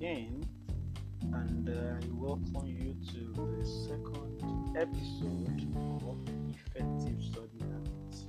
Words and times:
again, 0.00 0.42
and 1.34 1.68
I 1.68 2.06
welcome 2.14 2.64
you 2.64 2.96
to 3.12 3.34
the 3.34 3.66
second 3.66 4.74
episode 4.74 5.60
of 6.08 6.16
Effective 6.48 7.22
Study 7.22 7.60
Habits. 7.60 8.24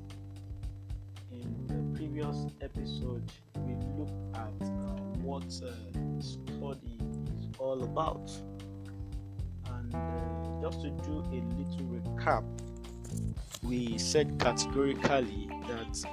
In 1.32 1.68
the 1.68 1.98
previous 1.98 2.48
episode, 2.60 3.24
we 3.56 3.76
looked 3.98 4.12
at 4.36 4.68
uh, 4.68 5.00
what 5.24 5.46
uh, 5.64 6.20
study 6.20 7.00
is 7.40 7.48
all 7.58 7.82
about, 7.84 8.30
and 9.68 9.96
uh, 9.96 10.62
just 10.62 10.82
to 10.82 10.90
do 10.90 11.20
a 11.20 11.40
little 11.56 11.88
recap, 11.88 12.44
we 13.64 13.98
said 13.98 14.38
categorically 14.40 15.50
that 15.70 16.06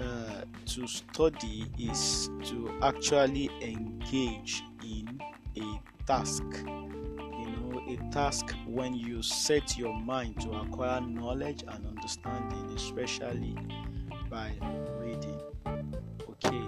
uh, 0.00 0.44
to 0.66 0.84
study 0.88 1.70
is 1.78 2.28
to 2.42 2.76
actually 2.82 3.48
engage 3.62 4.64
in 4.90 5.20
a 5.62 5.80
task. 6.06 6.42
You 6.66 7.46
know, 7.46 7.82
a 7.88 7.96
task 8.12 8.54
when 8.66 8.94
you 8.94 9.22
set 9.22 9.78
your 9.78 9.98
mind 9.98 10.40
to 10.42 10.50
acquire 10.52 11.00
knowledge 11.00 11.62
and 11.66 11.86
understanding, 11.86 12.72
especially 12.76 13.56
by 14.30 14.52
reading. 14.98 15.40
Okay, 16.28 16.62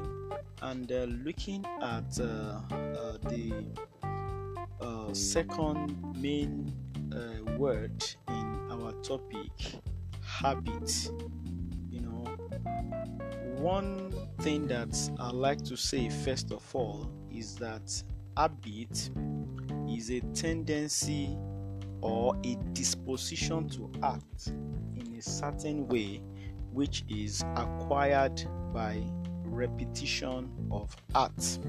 and 0.63 0.91
uh, 0.91 1.07
looking 1.25 1.65
at 1.83 2.19
uh, 2.21 2.61
uh 2.71 3.19
the 3.29 3.65
uh, 4.81 5.13
second 5.13 5.97
main 6.21 6.73
word 7.63 8.05
in 8.29 8.59
our 8.71 8.93
topic, 9.03 9.53
habit 10.21 11.11
You 11.91 12.01
know, 12.01 12.25
one 13.59 14.13
thing 14.41 14.67
that 14.67 14.99
I 15.21 15.31
like 15.31 15.63
to 15.65 15.77
say 15.77 16.09
first 16.09 16.51
of 16.51 16.65
all 16.75 17.09
is 17.31 17.55
that 17.57 18.03
habit 18.37 19.11
is 19.89 20.11
a 20.11 20.21
tendency 20.35 21.37
or 22.01 22.37
a 22.45 22.57
disposition 22.73 23.69
to 23.69 23.91
act 24.03 24.49
in 24.97 25.15
a 25.19 25.23
certain 25.23 25.87
way 25.89 26.21
which 26.73 27.05
is 27.09 27.45
acquired 27.57 28.43
by 28.73 29.03
repetition 29.45 30.51
of 30.71 30.95
acts. 31.15 31.61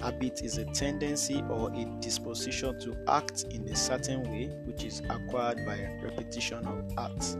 Habit 0.00 0.40
is 0.42 0.56
a 0.56 0.64
tendency 0.66 1.42
or 1.50 1.70
a 1.74 1.84
disposition 2.00 2.78
to 2.80 2.96
act 3.08 3.44
in 3.50 3.68
a 3.68 3.76
certain 3.76 4.22
way 4.30 4.46
which 4.64 4.84
is 4.84 5.02
acquired 5.10 5.66
by 5.66 5.78
repetition 6.02 6.64
of 6.66 6.84
acts. 6.96 7.36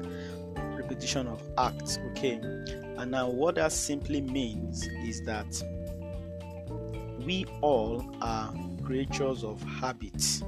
Repetition 0.77 1.27
of 1.27 1.43
acts, 1.57 1.99
okay 2.11 2.41
and 3.01 3.13
now, 3.13 3.31
what 3.31 3.55
that 3.55 3.73
simply 3.73 4.21
means 4.21 4.87
is 5.07 5.23
that 5.23 5.47
we 7.25 7.45
all 7.61 8.15
are 8.21 8.53
creatures 8.85 9.45
of 9.45 9.63
habit, 9.63 10.43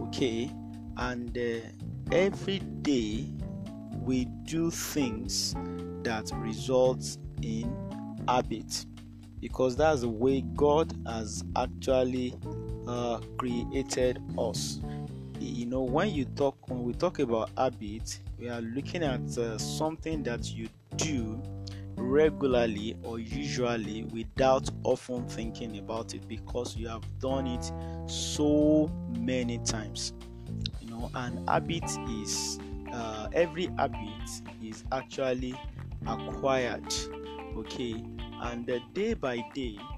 okay, 0.00 0.50
and 0.96 1.36
uh, 1.36 2.12
every 2.12 2.58
day 2.82 3.26
we 4.02 4.26
do 4.44 4.70
things 4.70 5.54
that 6.02 6.30
result 6.34 7.16
in 7.42 7.74
habit 8.28 8.86
because 9.40 9.76
that's 9.76 10.00
the 10.02 10.08
way 10.08 10.42
God 10.54 10.92
has 11.06 11.44
actually 11.56 12.34
uh, 12.86 13.18
created 13.36 14.22
us. 14.38 14.80
You 15.38 15.66
know, 15.66 15.82
when 15.82 16.10
you 16.10 16.24
talk, 16.24 16.68
when 16.68 16.82
we 16.82 16.94
talk 16.94 17.18
about 17.18 17.50
habit, 17.56 18.20
we 18.38 18.48
are 18.48 18.62
looking 18.62 19.02
at 19.02 19.36
uh, 19.36 19.58
something 19.58 20.22
that 20.22 20.50
you 20.52 20.68
do 20.96 21.42
regularly 21.96 22.96
or 23.02 23.18
usually 23.18 24.04
without 24.04 24.68
often 24.84 25.26
thinking 25.28 25.78
about 25.78 26.14
it 26.14 26.26
because 26.28 26.76
you 26.76 26.88
have 26.88 27.04
done 27.18 27.46
it 27.46 27.72
so 28.10 28.88
many 29.06 29.58
times 29.60 30.12
you 30.80 30.86
know 30.88 31.10
and 31.14 31.38
habit 31.48 31.84
is 32.06 32.60
uh, 32.92 33.28
every 33.32 33.68
habit 33.78 34.28
is 34.60 34.84
actually 34.92 35.60
acquired 36.06 36.92
okay? 37.56 38.04
And 38.40 38.68
uh, 38.70 38.80
day 38.92 39.14
by 39.14 39.42
day 39.54 39.88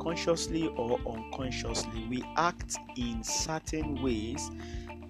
consciously 0.00 0.68
or 0.76 0.98
unconsciously 1.06 2.04
we 2.04 2.24
act 2.36 2.78
in 2.96 3.22
certain 3.22 4.00
ways 4.00 4.50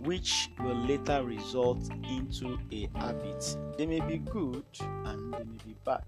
which 0.04 0.50
will 0.60 0.76
later 0.76 1.22
result 1.24 1.88
into 2.08 2.58
a 2.72 2.88
habit. 2.98 3.56
They 3.76 3.86
may 3.86 4.00
be 4.00 4.18
good 4.18 4.64
and 5.04 5.32
they 5.32 5.38
may 5.38 5.58
be 5.66 5.76
bad. 5.84 6.04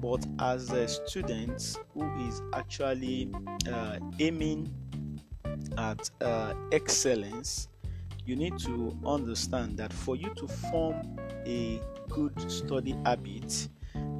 But 0.00 0.26
as 0.38 0.70
a 0.70 0.88
student 0.88 1.76
who 1.94 2.28
is 2.28 2.42
actually 2.52 3.30
uh, 3.70 3.98
aiming 4.18 4.72
at 5.78 6.10
uh, 6.20 6.54
excellence, 6.72 7.68
you 8.24 8.34
need 8.34 8.58
to 8.60 8.96
understand 9.06 9.76
that 9.78 9.92
for 9.92 10.16
you 10.16 10.32
to 10.34 10.48
form 10.48 11.18
a 11.46 11.80
good 12.08 12.50
study 12.50 12.96
habit, 13.04 13.68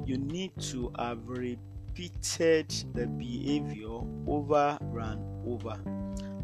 you 0.05 0.17
need 0.17 0.51
to 0.61 0.91
have 0.97 1.27
repeated 1.27 2.69
the 2.93 3.07
behavior 3.07 3.99
over 4.27 4.77
and 4.81 5.47
over 5.47 5.96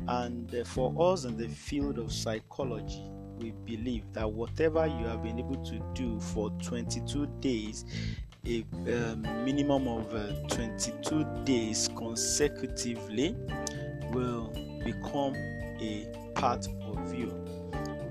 and 0.08 0.54
uh, 0.54 0.64
for 0.64 0.94
us 1.12 1.26
in 1.26 1.38
the 1.38 1.48
field 1.48 1.98
of 1.98 2.12
psychology, 2.12 3.04
we 3.38 3.52
believe 3.66 4.04
that 4.14 4.30
whatever 4.30 4.86
you 4.86 5.06
have 5.06 5.24
been 5.24 5.40
able 5.40 5.64
to 5.66 5.80
do 5.94 6.20
for 6.20 6.50
22 6.62 7.28
days, 7.40 7.86
a 8.46 8.66
um, 8.88 9.22
minimum 9.46 9.88
of 9.88 10.14
uh, 10.14 10.34
22 10.50 11.26
days 11.46 11.90
consecutively, 11.96 13.36
will 14.12 14.52
become 14.84 15.34
a 15.80 16.08
part 16.36 16.68
of 16.82 17.14
you. 17.14 17.32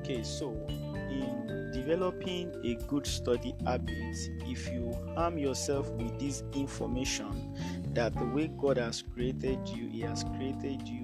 Okay, 0.00 0.22
so 0.22 0.50
in 0.69 1.70
developing 1.72 2.53
a 2.64 2.74
good 2.86 3.06
study 3.06 3.54
habit, 3.64 4.16
if 4.47 4.69
you 4.72 4.97
harm 5.14 5.38
yourself 5.38 5.88
with 5.92 6.19
this 6.19 6.42
information 6.54 7.56
that 7.94 8.14
the 8.14 8.24
way 8.24 8.50
God 8.60 8.78
has 8.78 9.03
created 9.03 9.59
you, 9.69 9.88
He 9.88 10.00
has 10.00 10.24
created 10.24 10.88
you 10.88 11.02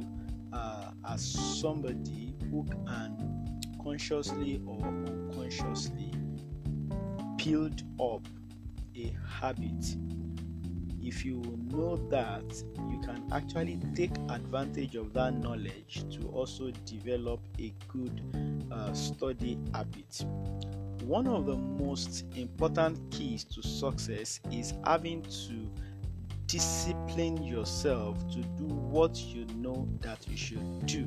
as 1.11 1.25
somebody 1.61 2.35
who 2.51 2.65
can 2.65 3.39
consciously 3.83 4.61
or 4.67 4.79
unconsciously 4.85 6.13
build 7.37 7.83
up 8.01 8.27
a 8.97 9.15
habit. 9.27 9.97
If 11.01 11.25
you 11.25 11.41
know 11.73 11.97
that 12.11 12.63
you 12.91 13.01
can 13.01 13.25
actually 13.33 13.81
take 13.95 14.15
advantage 14.29 14.95
of 14.97 15.15
that 15.15 15.35
knowledge 15.35 16.05
to 16.11 16.29
also 16.29 16.71
develop 16.85 17.41
a 17.59 17.73
good 17.89 18.21
uh, 18.71 18.93
study 18.93 19.59
habit. 19.73 20.25
One 21.05 21.27
of 21.27 21.47
the 21.47 21.57
most 21.57 22.27
important 22.37 22.99
keys 23.11 23.45
to 23.45 23.63
success 23.63 24.41
is 24.53 24.75
having 24.85 25.23
to 25.23 25.71
discipline 26.49 27.43
yourself 27.43 28.19
to 28.31 28.41
do 28.41 28.65
what 28.65 29.17
you 29.19 29.45
know 29.57 29.87
that 30.01 30.27
you 30.27 30.37
should 30.37 30.87
do, 30.87 31.07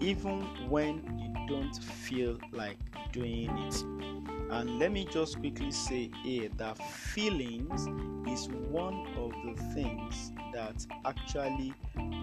even 0.00 0.42
when 0.68 1.02
you 1.18 1.46
don't 1.48 1.82
feel 1.82 2.38
like 2.52 2.78
doing 3.12 3.50
it. 3.58 3.82
And 4.52 4.78
let 4.78 4.92
me 4.92 5.04
just 5.10 5.40
quickly 5.40 5.72
say 5.72 6.10
here 6.22 6.48
that 6.58 6.78
feelings 6.78 7.88
is 8.28 8.48
one 8.70 9.04
of 9.16 9.32
the 9.44 9.60
things 9.74 10.32
that 10.54 10.86
actually 11.04 11.74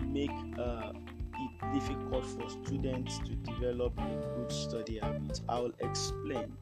make 0.06 0.32
uh, 0.58 0.94
it 1.34 1.74
difficult 1.74 2.26
for 2.26 2.50
students 2.50 3.20
to 3.20 3.36
develop 3.36 3.98
a 3.98 4.38
good 4.38 4.52
study 4.52 5.00
habit. 5.00 5.42
I 5.50 5.60
will 5.60 5.74
explain. 5.82 6.54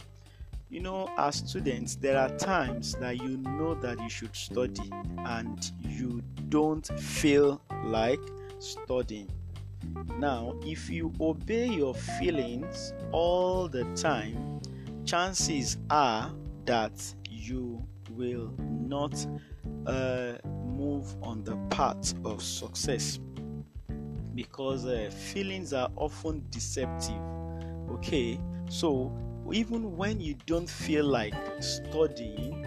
You 0.70 0.82
know, 0.82 1.10
as 1.18 1.36
students, 1.36 1.96
there 1.96 2.18
are 2.18 2.30
times 2.38 2.94
that 2.96 3.22
you 3.22 3.38
know 3.38 3.74
that 3.76 4.02
you 4.02 4.10
should 4.10 4.36
study 4.36 4.92
and 5.20 5.72
you 5.82 6.22
don't 6.50 6.86
feel 7.00 7.62
like 7.86 8.20
studying. 8.60 9.32
Now, 10.20 10.56
if 10.64 10.90
you 10.90 11.14
obey 11.22 11.68
your 11.68 11.94
feelings 11.94 12.92
all 13.14 13.70
the 13.70 13.86
time, 13.96 14.60
chances 15.06 15.78
are 15.90 16.34
that 16.66 17.14
you 17.30 17.82
will 18.12 18.54
not 18.60 19.26
uh, 19.86 20.34
move 20.66 21.16
on 21.24 21.46
the 21.46 21.56
path 21.70 22.14
of 22.26 22.44
success 22.44 23.20
because 24.36 24.86
uh, 24.86 25.10
feelings 25.32 25.72
are 25.72 25.90
often 25.96 26.44
deceptive. 26.50 27.22
Okay, 27.90 28.38
so 28.70 29.14
even 29.54 29.96
when 29.96 30.20
you 30.20 30.36
don't 30.46 30.70
feel 30.70 31.06
like 31.06 31.34
studying, 31.60 32.66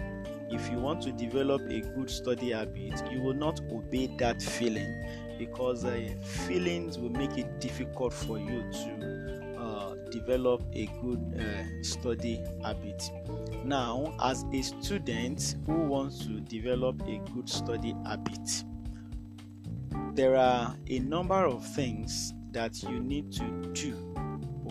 if 0.49 0.69
you 0.69 0.77
want 0.77 1.01
to 1.03 1.11
develop 1.11 1.61
a 1.69 1.81
good 1.81 2.09
study 2.09 2.51
habit, 2.51 3.01
you 3.11 3.21
will 3.21 3.33
not 3.33 3.61
obey 3.71 4.07
that 4.17 4.41
feeling 4.41 4.93
because 5.39 5.85
uh, 5.85 6.09
feelings 6.23 6.99
will 6.99 7.09
make 7.09 7.37
it 7.37 7.59
difficult 7.59 8.13
for 8.13 8.37
you 8.37 8.61
to 8.71 9.55
uh, 9.57 9.95
develop 10.11 10.61
a 10.73 10.87
good 11.01 11.39
uh, 11.39 11.83
study 11.83 12.43
habit. 12.63 13.09
Now, 13.63 14.13
as 14.21 14.45
a 14.53 14.61
student 14.61 15.55
who 15.65 15.83
wants 15.83 16.25
to 16.25 16.39
develop 16.41 17.01
a 17.07 17.19
good 17.33 17.49
study 17.49 17.95
habit, 18.05 18.63
there 20.13 20.35
are 20.35 20.75
a 20.89 20.99
number 20.99 21.45
of 21.45 21.65
things 21.65 22.33
that 22.51 22.83
you 22.83 22.99
need 22.99 23.31
to 23.31 23.45
do, 23.73 24.13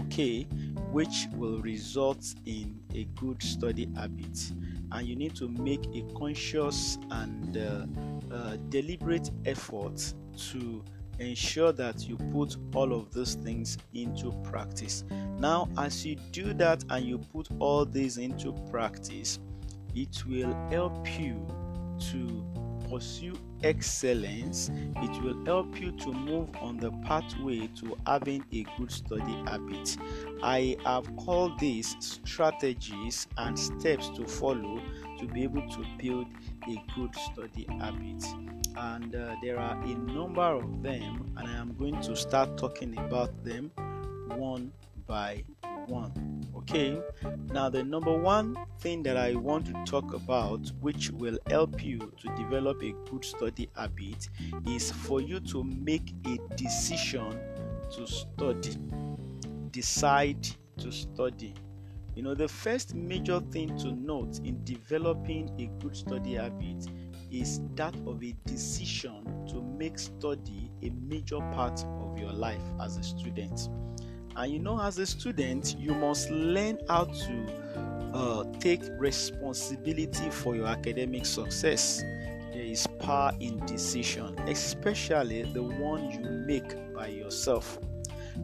okay, 0.02 0.46
which 0.92 1.28
will 1.36 1.58
result 1.60 2.34
in 2.46 2.80
a 2.94 3.04
good 3.20 3.42
study 3.42 3.88
habit. 3.94 4.52
And 4.92 5.06
you 5.06 5.16
need 5.16 5.36
to 5.36 5.48
make 5.48 5.84
a 5.94 6.02
conscious 6.16 6.98
and 7.10 7.56
uh, 7.56 7.86
uh, 8.34 8.56
deliberate 8.68 9.30
effort 9.46 10.14
to 10.50 10.84
ensure 11.20 11.72
that 11.72 12.08
you 12.08 12.16
put 12.32 12.56
all 12.74 12.92
of 12.92 13.12
those 13.12 13.34
things 13.34 13.78
into 13.94 14.32
practice. 14.42 15.04
Now, 15.38 15.68
as 15.78 16.04
you 16.04 16.16
do 16.32 16.54
that 16.54 16.84
and 16.90 17.04
you 17.04 17.18
put 17.18 17.48
all 17.58 17.84
these 17.84 18.18
into 18.18 18.52
practice, 18.70 19.38
it 19.94 20.24
will 20.26 20.54
help 20.70 21.06
you 21.20 21.46
to 22.10 22.44
pursue 22.88 23.38
excellence, 23.62 24.70
it 24.96 25.22
will 25.22 25.44
help 25.44 25.80
you 25.80 25.92
to 25.92 26.12
move 26.12 26.48
on 26.60 26.76
the 26.76 26.90
pathway 27.06 27.68
to 27.76 27.96
having 28.06 28.44
a 28.52 28.64
good 28.78 28.90
study 28.90 29.32
habit. 29.46 29.96
I 30.42 30.76
have 30.84 31.14
called 31.16 31.58
these 31.58 31.96
strategies 32.24 33.26
and 33.36 33.58
steps 33.58 34.08
to 34.10 34.26
follow 34.26 34.80
to 35.18 35.26
be 35.26 35.42
able 35.44 35.68
to 35.68 35.84
build 35.98 36.26
a 36.68 36.82
good 36.94 37.14
study 37.14 37.66
habit. 37.78 38.24
And 38.76 39.14
uh, 39.14 39.34
there 39.42 39.58
are 39.58 39.80
a 39.82 39.94
number 39.94 40.42
of 40.42 40.82
them, 40.82 41.34
and 41.36 41.48
I 41.48 41.52
am 41.52 41.76
going 41.76 42.00
to 42.02 42.16
start 42.16 42.56
talking 42.56 42.96
about 42.98 43.44
them 43.44 43.70
one 44.28 44.72
by 45.06 45.44
one. 45.86 46.39
Okay, 46.60 47.00
now 47.54 47.70
the 47.70 47.82
number 47.82 48.12
one 48.12 48.54
thing 48.80 49.02
that 49.04 49.16
I 49.16 49.34
want 49.34 49.64
to 49.66 49.84
talk 49.86 50.12
about, 50.12 50.70
which 50.82 51.10
will 51.10 51.38
help 51.48 51.82
you 51.82 51.98
to 51.98 52.28
develop 52.36 52.82
a 52.82 52.92
good 53.10 53.24
study 53.24 53.70
habit, 53.74 54.28
is 54.68 54.92
for 54.92 55.22
you 55.22 55.40
to 55.40 55.64
make 55.64 56.12
a 56.26 56.38
decision 56.56 57.40
to 57.92 58.06
study. 58.06 58.76
Decide 59.70 60.46
to 60.76 60.92
study. 60.92 61.54
You 62.14 62.24
know, 62.24 62.34
the 62.34 62.48
first 62.48 62.94
major 62.94 63.40
thing 63.50 63.74
to 63.78 63.92
note 63.92 64.40
in 64.44 64.62
developing 64.62 65.50
a 65.58 65.70
good 65.82 65.96
study 65.96 66.34
habit 66.34 66.86
is 67.30 67.62
that 67.74 67.96
of 68.06 68.22
a 68.22 68.34
decision 68.44 69.24
to 69.48 69.62
make 69.62 69.98
study 69.98 70.70
a 70.82 70.90
major 70.90 71.38
part 71.52 71.82
of 72.02 72.18
your 72.18 72.32
life 72.32 72.62
as 72.82 72.98
a 72.98 73.02
student. 73.02 73.70
And 74.36 74.52
you 74.52 74.58
know, 74.58 74.80
as 74.80 74.98
a 74.98 75.06
student, 75.06 75.76
you 75.78 75.94
must 75.94 76.30
learn 76.30 76.78
how 76.88 77.04
to 77.04 77.46
uh, 78.14 78.44
take 78.58 78.82
responsibility 78.98 80.30
for 80.30 80.56
your 80.56 80.66
academic 80.66 81.26
success. 81.26 82.02
There 82.52 82.62
is 82.62 82.86
power 82.98 83.32
in 83.40 83.64
decision, 83.66 84.38
especially 84.48 85.42
the 85.52 85.62
one 85.62 86.10
you 86.10 86.20
make 86.20 86.94
by 86.94 87.08
yourself. 87.08 87.78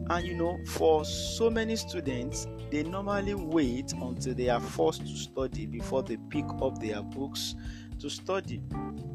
And 0.09 0.25
you 0.25 0.35
know, 0.35 0.59
for 0.65 1.03
so 1.05 1.49
many 1.49 1.75
students, 1.75 2.47
they 2.71 2.83
normally 2.83 3.33
wait 3.33 3.93
until 3.93 4.33
they 4.33 4.49
are 4.49 4.59
forced 4.59 5.01
to 5.01 5.15
study 5.15 5.65
before 5.65 6.03
they 6.03 6.17
pick 6.29 6.45
up 6.61 6.79
their 6.79 7.01
books 7.01 7.55
to 7.99 8.09
study. 8.09 8.61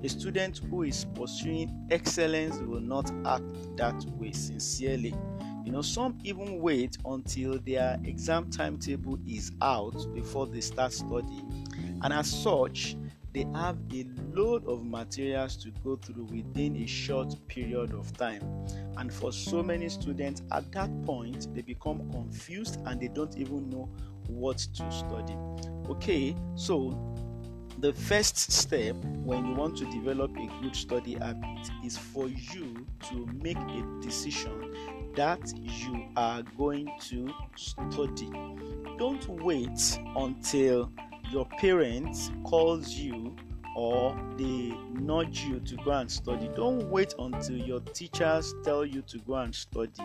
A 0.02 0.08
student 0.08 0.60
who 0.70 0.82
is 0.82 1.06
pursuing 1.14 1.86
excellence 1.90 2.58
will 2.58 2.80
not 2.80 3.10
act 3.24 3.76
that 3.76 4.04
way 4.16 4.32
sincerely. 4.32 5.14
You 5.64 5.72
know, 5.72 5.82
some 5.82 6.18
even 6.24 6.60
wait 6.60 6.98
until 7.04 7.58
their 7.58 7.98
exam 8.04 8.50
timetable 8.50 9.18
is 9.26 9.52
out 9.60 10.06
before 10.14 10.46
they 10.46 10.60
start 10.60 10.92
studying, 10.92 11.66
and 12.02 12.12
as 12.12 12.28
such, 12.30 12.96
they 13.32 13.46
have 13.54 13.78
a 13.94 14.04
load 14.34 14.66
of 14.66 14.84
materials 14.84 15.56
to 15.56 15.70
go 15.82 15.96
through 15.96 16.24
within 16.24 16.76
a 16.76 16.86
short 16.86 17.34
period 17.48 17.92
of 17.92 18.14
time. 18.16 18.42
And 18.98 19.12
for 19.12 19.32
so 19.32 19.62
many 19.62 19.88
students, 19.88 20.42
at 20.52 20.70
that 20.72 20.90
point, 21.04 21.48
they 21.54 21.62
become 21.62 22.10
confused 22.10 22.78
and 22.84 23.00
they 23.00 23.08
don't 23.08 23.36
even 23.38 23.70
know 23.70 23.88
what 24.28 24.58
to 24.58 24.92
study. 24.92 25.36
Okay, 25.88 26.36
so 26.56 26.98
the 27.78 27.92
first 27.94 28.36
step 28.52 28.94
when 29.24 29.46
you 29.46 29.54
want 29.54 29.76
to 29.78 29.84
develop 29.86 30.30
a 30.36 30.62
good 30.62 30.76
study 30.76 31.14
habit 31.14 31.70
is 31.84 31.96
for 31.96 32.28
you 32.28 32.86
to 33.08 33.26
make 33.42 33.56
a 33.56 34.00
decision 34.02 34.74
that 35.16 35.40
you 35.56 36.06
are 36.16 36.42
going 36.56 36.90
to 37.08 37.32
study. 37.56 38.30
Don't 38.98 39.28
wait 39.42 39.98
until 40.16 40.90
your 41.30 41.46
parents 41.58 42.30
calls 42.44 42.90
you 42.90 43.34
or 43.74 44.14
they 44.36 44.74
nudge 44.92 45.44
you 45.44 45.58
to 45.60 45.76
go 45.76 45.92
and 45.92 46.10
study. 46.10 46.50
Don't 46.54 46.88
wait 46.90 47.14
until 47.18 47.56
your 47.56 47.80
teachers 47.80 48.54
tell 48.62 48.84
you 48.84 49.02
to 49.02 49.18
go 49.20 49.34
and 49.36 49.54
study. 49.54 50.02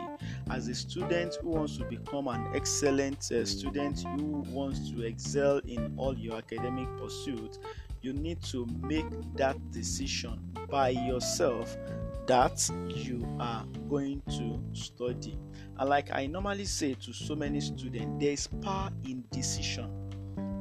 As 0.50 0.68
a 0.68 0.76
student 0.76 1.36
who 1.42 1.50
wants 1.50 1.78
to 1.78 1.84
become 1.86 2.28
an 2.28 2.48
excellent 2.56 3.30
uh, 3.32 3.46
student, 3.46 4.04
who 4.04 4.44
wants 4.50 4.90
to 4.92 5.02
excel 5.04 5.58
in 5.68 5.94
all 5.98 6.18
your 6.18 6.38
academic 6.38 6.88
pursuits, 6.98 7.60
you 8.02 8.14
need 8.14 8.42
to 8.44 8.66
make 8.84 9.06
that 9.36 9.58
decision 9.72 10.40
by 10.70 10.90
yourself 10.90 11.76
that 12.28 12.70
you 12.88 13.26
are 13.40 13.66
going 13.90 14.22
to 14.30 14.60
study. 14.74 15.38
And 15.80 15.90
like 15.90 16.10
I 16.12 16.28
normally 16.28 16.66
say 16.66 16.94
to 16.96 17.14
so 17.14 17.36
many 17.36 17.62
students, 17.62 18.24
there 18.24 18.34
is 18.34 18.48
power 18.48 18.90
in 19.06 19.24
decision. 19.32 19.90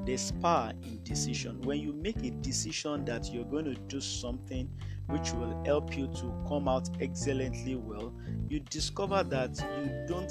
There's 0.06 0.30
power 0.30 0.72
in 0.84 1.02
decision. 1.02 1.60
When 1.62 1.80
you 1.80 1.92
make 1.92 2.18
a 2.18 2.30
decision 2.30 3.04
that 3.06 3.32
you're 3.32 3.44
going 3.44 3.64
to 3.64 3.74
do 3.74 4.00
something 4.00 4.70
which 5.08 5.32
will 5.32 5.60
help 5.64 5.96
you 5.96 6.06
to 6.06 6.44
come 6.48 6.68
out 6.68 6.88
excellently 7.00 7.74
well, 7.74 8.14
you 8.48 8.60
discover 8.60 9.24
that 9.24 9.58
you 9.58 10.06
don't 10.06 10.30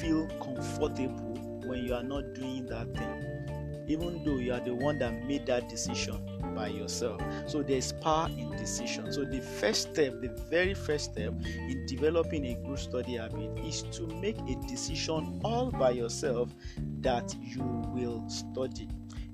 feel 0.00 0.28
comfortable 0.40 1.34
when 1.66 1.84
you 1.84 1.94
are 1.94 2.02
not 2.02 2.34
doing 2.34 2.66
that 2.66 2.96
thing, 2.96 3.37
even 3.88 4.22
though 4.24 4.36
you 4.36 4.52
are 4.52 4.60
the 4.60 4.74
one 4.74 4.98
that 4.98 5.26
made 5.26 5.46
that 5.46 5.68
decision 5.68 6.20
by 6.54 6.68
yourself. 6.68 7.20
So 7.46 7.62
there's 7.62 7.92
power 7.92 8.28
in 8.28 8.50
decision. 8.56 9.12
So 9.12 9.24
the 9.24 9.40
first 9.40 9.92
step, 9.92 10.20
the 10.20 10.28
very 10.50 10.74
first 10.74 11.12
step 11.12 11.32
in 11.44 11.86
developing 11.86 12.46
a 12.46 12.54
good 12.66 12.78
study 12.78 13.16
habit 13.16 13.58
is 13.64 13.82
to 13.92 14.06
make 14.06 14.38
a 14.40 14.56
decision 14.66 15.40
all 15.44 15.70
by 15.70 15.90
yourself 15.90 16.54
that 17.00 17.34
you 17.40 17.62
will 17.94 18.28
study. 18.28 18.88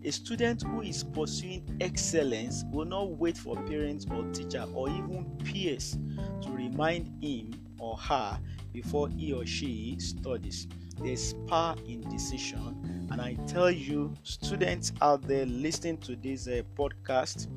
A 0.04 0.12
student 0.12 0.62
who 0.62 0.82
is 0.82 1.02
pursuing 1.02 1.64
excellence 1.80 2.62
will 2.70 2.84
not 2.84 3.12
wait 3.12 3.38
for 3.38 3.56
parents 3.64 4.06
or 4.11 4.23
teacher 4.32 4.66
or 4.75 4.90
even 4.90 5.25
peers 5.42 5.96
to 6.42 6.50
remind 6.50 7.11
him 7.25 7.54
or 7.78 7.96
her 7.96 8.38
before 8.75 9.08
he 9.08 9.32
or 9.32 9.46
she 9.46 9.96
studies. 9.99 10.68
There's 11.02 11.32
power 11.49 11.75
in 11.87 12.02
decision. 12.11 12.93
And 13.11 13.20
I 13.20 13.34
tell 13.46 13.70
you, 13.70 14.14
students 14.23 14.92
out 15.00 15.23
there 15.23 15.46
listening 15.46 15.99
to 15.99 16.16
this 16.16 16.49
uh, 16.49 16.62
podcast, 16.76 17.49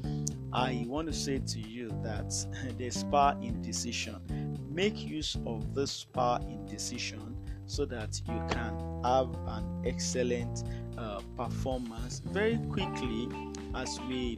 I 0.54 0.86
want 0.88 1.08
to 1.08 1.14
say 1.14 1.40
to 1.40 1.60
you 1.60 1.90
that 2.04 2.34
power 3.12 3.38
in 3.42 3.62
decision. 3.62 4.58
Make 4.70 4.98
use 5.06 5.38
of 5.46 5.74
this 5.74 6.04
power 6.04 6.40
in 6.42 6.66
decision 6.66 7.36
so 7.66 7.86
that 7.86 8.22
you 8.28 8.42
can 8.50 9.02
have 9.04 9.30
an 9.48 9.84
excellent 9.86 10.64
uh, 10.98 11.22
performance. 11.36 12.22
Very 12.26 12.58
quickly, 12.70 13.28
as 13.76 14.00
we 14.02 14.38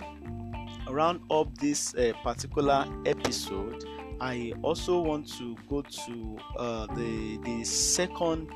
round 0.90 1.22
up 1.30 1.56
this 1.58 1.94
uh, 1.96 2.14
particular 2.24 2.86
episode, 3.06 3.84
I 4.22 4.54
also 4.62 5.00
want 5.02 5.28
to 5.38 5.56
go 5.70 5.82
to 5.82 6.38
uh, 6.58 6.88
the 6.96 7.38
the 7.44 7.64
second 7.64 8.50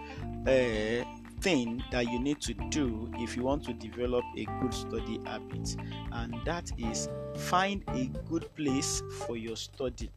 uh, 0.48 1.06
thing 1.44 1.84
that 1.92 2.10
you 2.10 2.20
need 2.20 2.40
to 2.40 2.54
do 2.70 3.12
if 3.16 3.36
you 3.36 3.44
want 3.44 3.66
to 3.66 3.74
develop 3.74 4.24
a 4.38 4.46
good 4.62 4.74
study 4.74 5.20
habit, 5.26 5.76
and 6.14 6.34
that 6.46 6.72
is 6.78 7.10
find 7.36 7.84
a 7.90 8.06
good 8.30 8.54
place 8.56 9.04
for 9.26 9.36
your 9.36 9.58
study. 9.58 10.10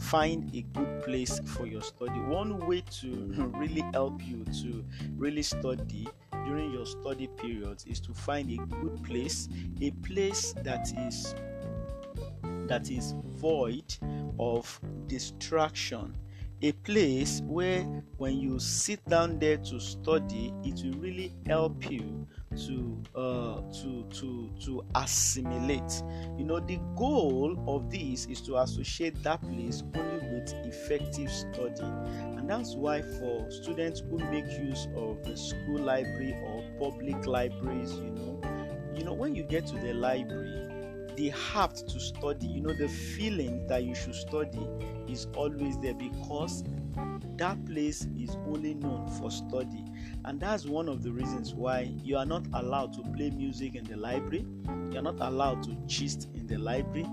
Find 0.00 0.52
a 0.54 0.62
good 0.76 1.02
place 1.04 1.40
for 1.44 1.66
your 1.66 1.82
study. 1.82 2.18
One 2.18 2.58
way 2.66 2.82
to 3.00 3.52
really 3.56 3.84
help 3.92 4.20
you 4.26 4.44
to 4.62 4.84
really 5.16 5.42
study 5.42 6.08
during 6.44 6.72
your 6.72 6.86
study 6.86 7.28
periods 7.28 7.84
is 7.86 8.00
to 8.00 8.12
find 8.12 8.50
a 8.50 8.56
good 8.66 9.02
place, 9.04 9.48
a 9.80 9.92
place 9.92 10.54
that 10.64 10.92
is 11.06 11.36
that 12.66 12.90
is 12.90 13.14
void 13.36 13.96
of 14.38 14.80
distraction 15.06 16.14
a 16.62 16.72
place 16.72 17.40
where 17.46 17.82
when 18.16 18.36
you 18.38 18.58
sit 18.58 19.04
down 19.08 19.38
there 19.38 19.56
to 19.58 19.78
study 19.78 20.52
it 20.64 20.82
will 20.84 20.98
really 21.00 21.32
help 21.46 21.90
you 21.90 22.26
to 22.56 23.02
uh, 23.14 23.60
to 23.72 24.04
to 24.10 24.50
to 24.64 24.84
assimilate. 24.96 26.02
You 26.36 26.44
know 26.44 26.60
the 26.60 26.80
goal 26.96 27.56
of 27.68 27.90
this 27.90 28.26
is 28.26 28.40
to 28.42 28.58
associate 28.58 29.22
that 29.22 29.40
place 29.42 29.82
only 29.94 30.26
with 30.34 30.52
effective 30.66 31.30
study. 31.30 31.82
And 32.36 32.48
that's 32.50 32.74
why 32.74 33.02
for 33.02 33.48
students 33.50 34.00
who 34.00 34.18
make 34.18 34.46
use 34.46 34.88
of 34.96 35.22
the 35.22 35.36
school 35.36 35.78
library 35.78 36.36
or 36.44 36.64
public 36.78 37.26
libraries 37.26 37.92
you 37.94 38.10
know 38.10 38.40
you 38.94 39.04
know 39.04 39.12
when 39.12 39.34
you 39.34 39.44
get 39.44 39.66
to 39.66 39.76
the 39.76 39.92
library 39.92 40.67
the 41.18 41.30
have 41.30 41.74
to 41.74 41.98
study, 41.98 42.46
you 42.46 42.60
know, 42.60 42.72
the 42.72 42.86
feeling 42.86 43.66
that 43.66 43.82
you 43.82 43.92
should 43.92 44.14
study 44.14 44.64
is 45.08 45.26
always 45.34 45.76
there 45.78 45.94
because 45.94 46.62
that 47.36 47.64
place 47.66 48.06
is 48.16 48.36
only 48.46 48.74
known 48.74 49.08
for 49.18 49.28
study. 49.28 49.84
And 50.24 50.38
that's 50.38 50.64
one 50.64 50.88
of 50.88 51.02
the 51.02 51.10
reasons 51.10 51.54
why 51.54 51.92
you 52.04 52.16
are 52.16 52.24
not 52.24 52.46
allowed 52.52 52.92
to 52.94 53.02
play 53.16 53.30
music 53.30 53.74
in 53.74 53.82
the 53.82 53.96
library, 53.96 54.46
you're 54.92 55.02
not 55.02 55.16
allowed 55.18 55.64
to 55.64 55.76
gist 55.86 56.28
in 56.36 56.46
the 56.46 56.56
library. 56.56 57.06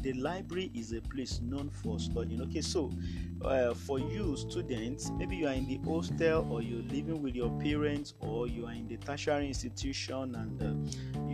The 0.00 0.14
library 0.14 0.70
is 0.74 0.92
a 0.92 1.02
place 1.02 1.42
known 1.42 1.68
for 1.68 1.98
studying. 1.98 2.40
Okay, 2.40 2.62
so 2.62 2.90
uh, 3.42 3.74
for 3.74 3.98
you 3.98 4.38
students, 4.38 5.10
maybe 5.18 5.36
you 5.36 5.46
are 5.46 5.52
in 5.52 5.66
the 5.66 5.78
hostel 5.86 6.50
or 6.50 6.62
you're 6.62 6.82
living 6.84 7.22
with 7.22 7.34
your 7.34 7.50
parents 7.60 8.14
or 8.20 8.46
you 8.46 8.64
are 8.64 8.72
in 8.72 8.88
the 8.88 8.96
tertiary 8.96 9.48
institution 9.48 10.34
and 10.34 10.62
uh, 10.62 11.29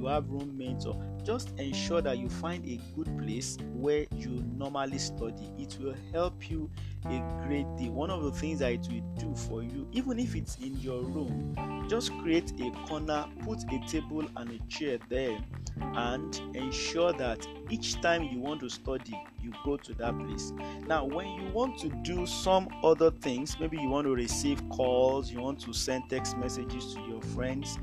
you 0.00 0.06
have 0.06 0.28
roommates 0.30 0.86
or 0.86 1.00
just 1.22 1.50
ensure 1.58 2.00
that 2.00 2.18
you 2.18 2.28
find 2.28 2.64
a 2.66 2.80
good 2.96 3.06
place 3.18 3.58
where 3.74 4.06
you 4.16 4.42
normally 4.56 4.98
study. 4.98 5.52
It 5.58 5.76
will 5.80 5.94
help 6.12 6.50
you 6.50 6.70
a 7.06 7.22
great 7.46 7.66
deal. 7.76 7.92
One 7.92 8.10
of 8.10 8.22
the 8.22 8.32
things 8.32 8.60
that 8.60 8.72
it 8.72 8.88
will 8.90 9.14
do 9.18 9.34
for 9.34 9.62
you 9.62 9.86
even 9.92 10.18
if 10.18 10.34
it's 10.34 10.56
in 10.56 10.76
your 10.78 11.02
room 11.02 11.86
just 11.88 12.12
create 12.18 12.52
a 12.60 12.70
corner 12.86 13.26
put 13.40 13.58
a 13.72 13.78
table 13.88 14.24
and 14.36 14.50
a 14.50 14.58
chair 14.68 14.98
there 15.08 15.38
and 15.80 16.40
ensure 16.54 17.12
that 17.12 17.46
each 17.68 18.00
time 18.00 18.22
you 18.24 18.38
want 18.38 18.60
to 18.60 18.68
study 18.68 19.18
you 19.42 19.52
go 19.64 19.76
to 19.76 19.94
that 19.94 20.18
place. 20.18 20.52
Now 20.86 21.04
when 21.04 21.26
you 21.28 21.50
want 21.52 21.78
to 21.78 21.88
do 21.88 22.26
some 22.26 22.68
other 22.84 23.10
things 23.10 23.58
maybe 23.58 23.78
you 23.78 23.88
want 23.88 24.06
to 24.06 24.14
receive 24.14 24.62
calls 24.70 25.30
you 25.30 25.40
want 25.40 25.60
to 25.60 25.72
send 25.72 26.08
text 26.08 26.36
messages 26.36 26.94
to 26.94 27.00
your 27.02 27.22
friends 27.22 27.78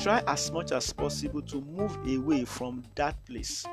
try 0.00 0.22
as 0.26 0.50
much 0.50 0.72
as 0.72 0.92
possible 0.94 1.42
to 1.42 1.60
move 1.60 1.94
away 2.08 2.44
from 2.46 2.82
that 2.94 3.22
place. 3.26 3.66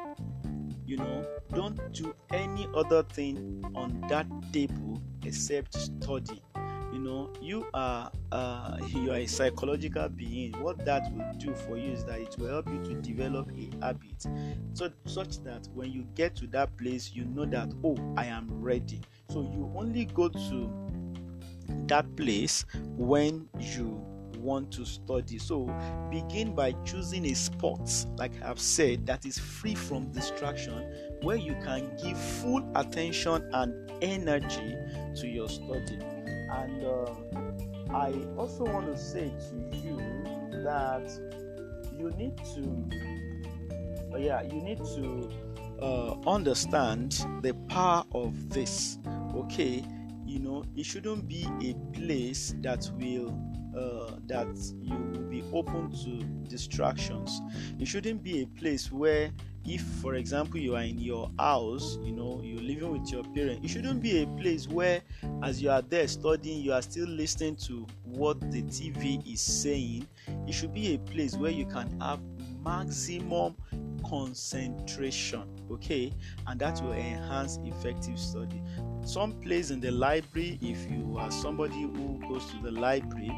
You 0.86 0.98
know 0.98 1.26
don't 1.54 1.80
do 1.94 2.14
any 2.34 2.68
other 2.76 3.04
thing 3.04 3.64
on 3.76 4.04
that 4.10 4.28
table 4.52 5.02
except 5.24 5.74
study. 5.74 6.42
You 6.92 7.00
know 7.00 7.32
you 7.42 7.66
are 7.74 8.12
uh, 8.34 8.78
you 8.88 9.12
are 9.12 9.18
a 9.18 9.26
psychological 9.26 10.10
being. 10.10 10.52
What 10.62 10.84
that 10.84 11.10
will 11.14 11.32
do 11.38 11.56
for 11.56 11.78
you 11.78 11.94
is 11.94 12.04
that 12.06 12.20
it 12.20 12.36
will 12.38 12.50
help 12.50 12.68
you 12.68 12.84
to 12.84 13.02
develop 13.02 13.50
a 13.58 13.86
habit 13.86 14.26
so 14.74 14.92
such 15.06 15.42
that 15.44 15.70
when 15.74 15.94
you 15.94 16.06
get 16.14 16.36
to 16.38 16.48
that 16.48 16.76
place 16.78 17.12
you 17.14 17.24
know 17.26 17.46
that 17.46 17.72
oh 17.86 17.96
i 18.18 18.26
am 18.26 18.50
ready. 18.62 19.00
So 19.30 19.42
you 19.42 19.72
only 19.78 20.06
go 20.06 20.28
to 20.28 20.70
that 21.88 22.14
place 22.18 22.66
when 22.98 23.48
you 23.60 24.06
want 24.48 24.72
to 24.72 24.86
study. 24.86 25.38
So 25.38 25.66
begin 26.10 26.56
by 26.56 26.72
choosing 26.86 27.26
a 27.26 27.36
spot, 27.36 27.92
like 28.16 28.32
I've 28.42 28.60
said, 28.60 29.06
that 29.06 29.26
is 29.26 29.38
free 29.38 29.76
from 29.76 30.10
distraction, 30.14 30.82
where 31.22 31.36
you 31.36 31.54
can 31.64 31.92
give 32.02 32.18
full 32.18 32.64
attention 32.76 33.48
and 33.54 33.92
energy 34.02 34.76
to 35.18 35.28
your 35.28 35.50
study. 35.50 36.00
And 36.50 36.84
uh, 36.84 37.14
I 37.94 38.14
also 38.38 38.64
want 38.64 38.88
to 38.88 38.98
say 38.98 39.30
to 39.50 39.78
you 39.78 39.98
that 40.64 41.12
you 42.00 42.10
need 42.12 42.38
to, 42.56 44.14
uh, 44.14 44.18
yeah, 44.18 44.42
you 44.44 44.62
need 44.62 44.78
to 44.78 45.30
uh, 45.82 46.16
understand 46.26 47.26
the 47.42 47.54
power 47.68 48.06
of 48.14 48.50
this. 48.50 48.98
Okay, 49.36 49.84
you 50.26 50.40
know, 50.40 50.64
it 50.76 50.86
shouldn't 50.86 51.28
be 51.28 51.46
a 51.62 51.74
place 51.98 52.56
that 52.62 52.90
will 52.98 53.38
uh, 53.78 54.12
that 54.28 54.48
you 54.82 54.96
will 54.96 55.30
be 55.30 55.44
open 55.54 55.92
to 55.92 56.24
distractions. 56.50 57.42
It 57.80 57.88
shouldn't 57.88 58.24
be 58.24 58.42
a 58.42 58.48
place 58.60 58.92
where, 58.92 59.32
if 59.66 59.82
for 60.02 60.16
example, 60.16 60.60
you 60.60 60.76
are 60.76 60.82
in 60.82 60.98
your 60.98 61.30
house, 61.38 61.98
you 62.04 62.14
know, 62.14 62.42
you're 62.44 62.62
living 62.62 62.92
with 62.92 63.12
your 63.12 63.24
parents, 63.24 63.62
it 63.64 63.68
shouldn't 63.70 64.02
be 64.02 64.24
a 64.24 64.28
place 64.42 64.68
where, 64.68 65.02
as 65.44 65.62
you 65.62 65.70
are 65.70 65.82
there 65.82 66.08
studying, 66.08 66.62
you 66.62 66.74
are 66.74 66.82
still 66.82 67.08
listening 67.08 67.56
to 67.58 67.86
what 68.04 68.40
the 68.52 68.64
TV 68.64 69.26
is 69.32 69.42
saying. 69.42 70.08
It 70.48 70.54
should 70.54 70.74
be 70.74 70.96
a 70.96 71.00
place 71.00 71.36
where 71.36 71.52
you 71.52 71.66
can 71.66 72.00
have 72.02 72.20
maximum 72.64 73.56
concentration 74.08 75.44
okay 75.72 76.14
and 76.48 76.60
that 76.60 76.82
will 76.82 76.94
enhance 76.94 77.60
effective 77.66 78.18
study 78.18 78.62
some 79.04 79.34
place 79.42 79.70
in 79.72 79.80
the 79.80 79.92
library 79.92 80.58
if 80.62 80.90
you 80.90 81.18
are 81.18 81.32
somebody 81.32 81.82
who 81.82 82.20
goes 82.28 82.46
to 82.46 82.58
the 82.64 82.72
library 82.72 83.32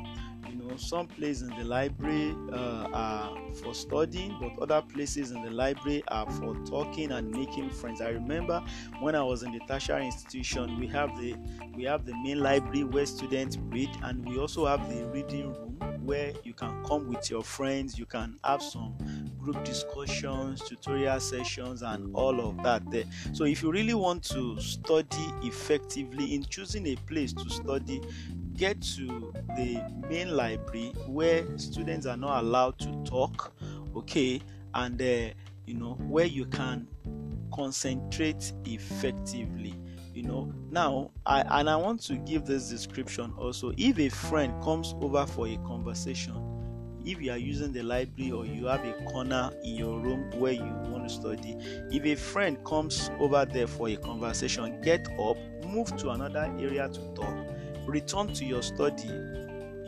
know, 0.55 0.75
some 0.77 1.07
places 1.07 1.43
in 1.49 1.55
the 1.57 1.63
library 1.63 2.35
uh, 2.51 2.87
are 2.93 3.53
for 3.55 3.73
studying, 3.73 4.37
but 4.39 4.57
other 4.61 4.81
places 4.87 5.31
in 5.31 5.41
the 5.41 5.49
library 5.51 6.03
are 6.07 6.29
for 6.31 6.55
talking 6.65 7.11
and 7.11 7.29
making 7.31 7.69
friends. 7.69 8.01
I 8.01 8.09
remember 8.09 8.63
when 8.99 9.15
I 9.15 9.23
was 9.23 9.43
in 9.43 9.51
the 9.51 9.59
tertiary 9.67 10.05
institution, 10.05 10.79
we 10.79 10.87
have 10.87 11.17
the 11.17 11.35
we 11.75 11.83
have 11.83 12.05
the 12.05 12.13
main 12.23 12.39
library 12.39 12.83
where 12.83 13.05
students 13.05 13.57
read, 13.57 13.89
and 14.03 14.27
we 14.27 14.37
also 14.37 14.65
have 14.65 14.89
the 14.89 15.05
reading 15.07 15.53
room 15.53 15.77
where 16.01 16.33
you 16.43 16.53
can 16.53 16.83
come 16.83 17.07
with 17.07 17.29
your 17.29 17.43
friends. 17.43 17.97
You 17.99 18.05
can 18.05 18.39
have 18.43 18.61
some 18.61 18.97
group 19.37 19.63
discussions, 19.63 20.61
tutorial 20.67 21.19
sessions, 21.19 21.81
and 21.81 22.13
all 22.15 22.39
of 22.49 22.61
that 22.63 22.89
there. 22.89 23.05
So, 23.33 23.45
if 23.45 23.61
you 23.61 23.71
really 23.71 23.93
want 23.93 24.23
to 24.31 24.59
study 24.59 25.31
effectively 25.43 26.33
in 26.33 26.43
choosing 26.43 26.87
a 26.87 26.95
place 26.95 27.33
to 27.33 27.49
study, 27.49 28.01
get 28.59 28.81
to 28.81 29.33
the 29.55 29.81
main 30.09 30.35
library 30.35 30.91
where 31.07 31.45
students 31.57 32.05
are 32.05 32.17
not 32.17 32.43
allowed 32.43 32.77
to 32.77 32.91
talk 33.05 33.53
okay 33.95 34.41
and 34.75 35.01
uh, 35.01 35.33
you 35.65 35.73
know 35.73 35.93
where 36.09 36.25
you 36.25 36.45
can 36.45 36.85
concentrate 37.53 38.51
effectively 38.65 39.73
you 40.13 40.23
know. 40.23 40.53
Now 40.69 41.11
i 41.25 41.41
and 41.59 41.69
i 41.69 41.75
want 41.77 42.01
to 42.03 42.15
give 42.15 42.45
this 42.45 42.67
description 42.69 43.33
also. 43.37 43.71
If 43.77 43.97
a 43.99 44.09
friend 44.09 44.61
comes 44.61 44.93
over 44.99 45.25
for 45.25 45.47
a 45.47 45.55
conversation 45.57 46.35
if 47.05 47.21
you 47.21 47.31
are 47.31 47.37
using 47.37 47.71
the 47.71 47.81
library 47.81 48.31
or 48.31 48.45
you 48.45 48.65
have 48.65 48.83
a 48.83 48.91
corner 49.05 49.51
in 49.63 49.75
your 49.75 49.99
room 49.99 50.29
where 50.37 50.51
you 50.51 50.63
want 50.89 51.07
to 51.07 51.13
study 51.13 51.55
if 51.91 52.03
a 52.03 52.15
friend 52.15 52.61
comes 52.65 53.09
over 53.19 53.45
there 53.45 53.67
for 53.67 53.87
a 53.87 53.95
conversation 53.95 54.79
get 54.81 55.07
up 55.17 55.37
move 55.65 55.95
to 55.95 56.09
another 56.09 56.53
area 56.59 56.89
to 56.89 56.99
talk 57.15 57.33
return 57.88 58.33
to 58.33 58.45
your 58.45 58.62
study 58.62 59.09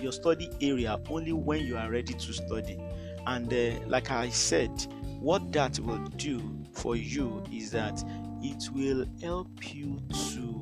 your 0.02 0.12
study 0.12 0.50
area 0.62 1.00
only 1.10 1.32
when 1.32 1.64
you 1.64 1.78
are 1.78 1.92
ready 1.92 2.14
to 2.14 2.34
study. 2.34 2.80
And 3.28 3.54
uh, 3.54 3.86
like 3.88 4.10
i 4.10 4.30
said 4.30 4.72
what 5.20 5.52
that 5.52 5.80
will 5.80 6.04
do 6.18 6.42
for 6.74 6.96
you 6.96 7.44
is 7.54 7.70
that 7.70 8.04
it 8.42 8.68
will 8.74 9.06
help 9.22 9.74
you 9.74 10.02
to 10.10 10.62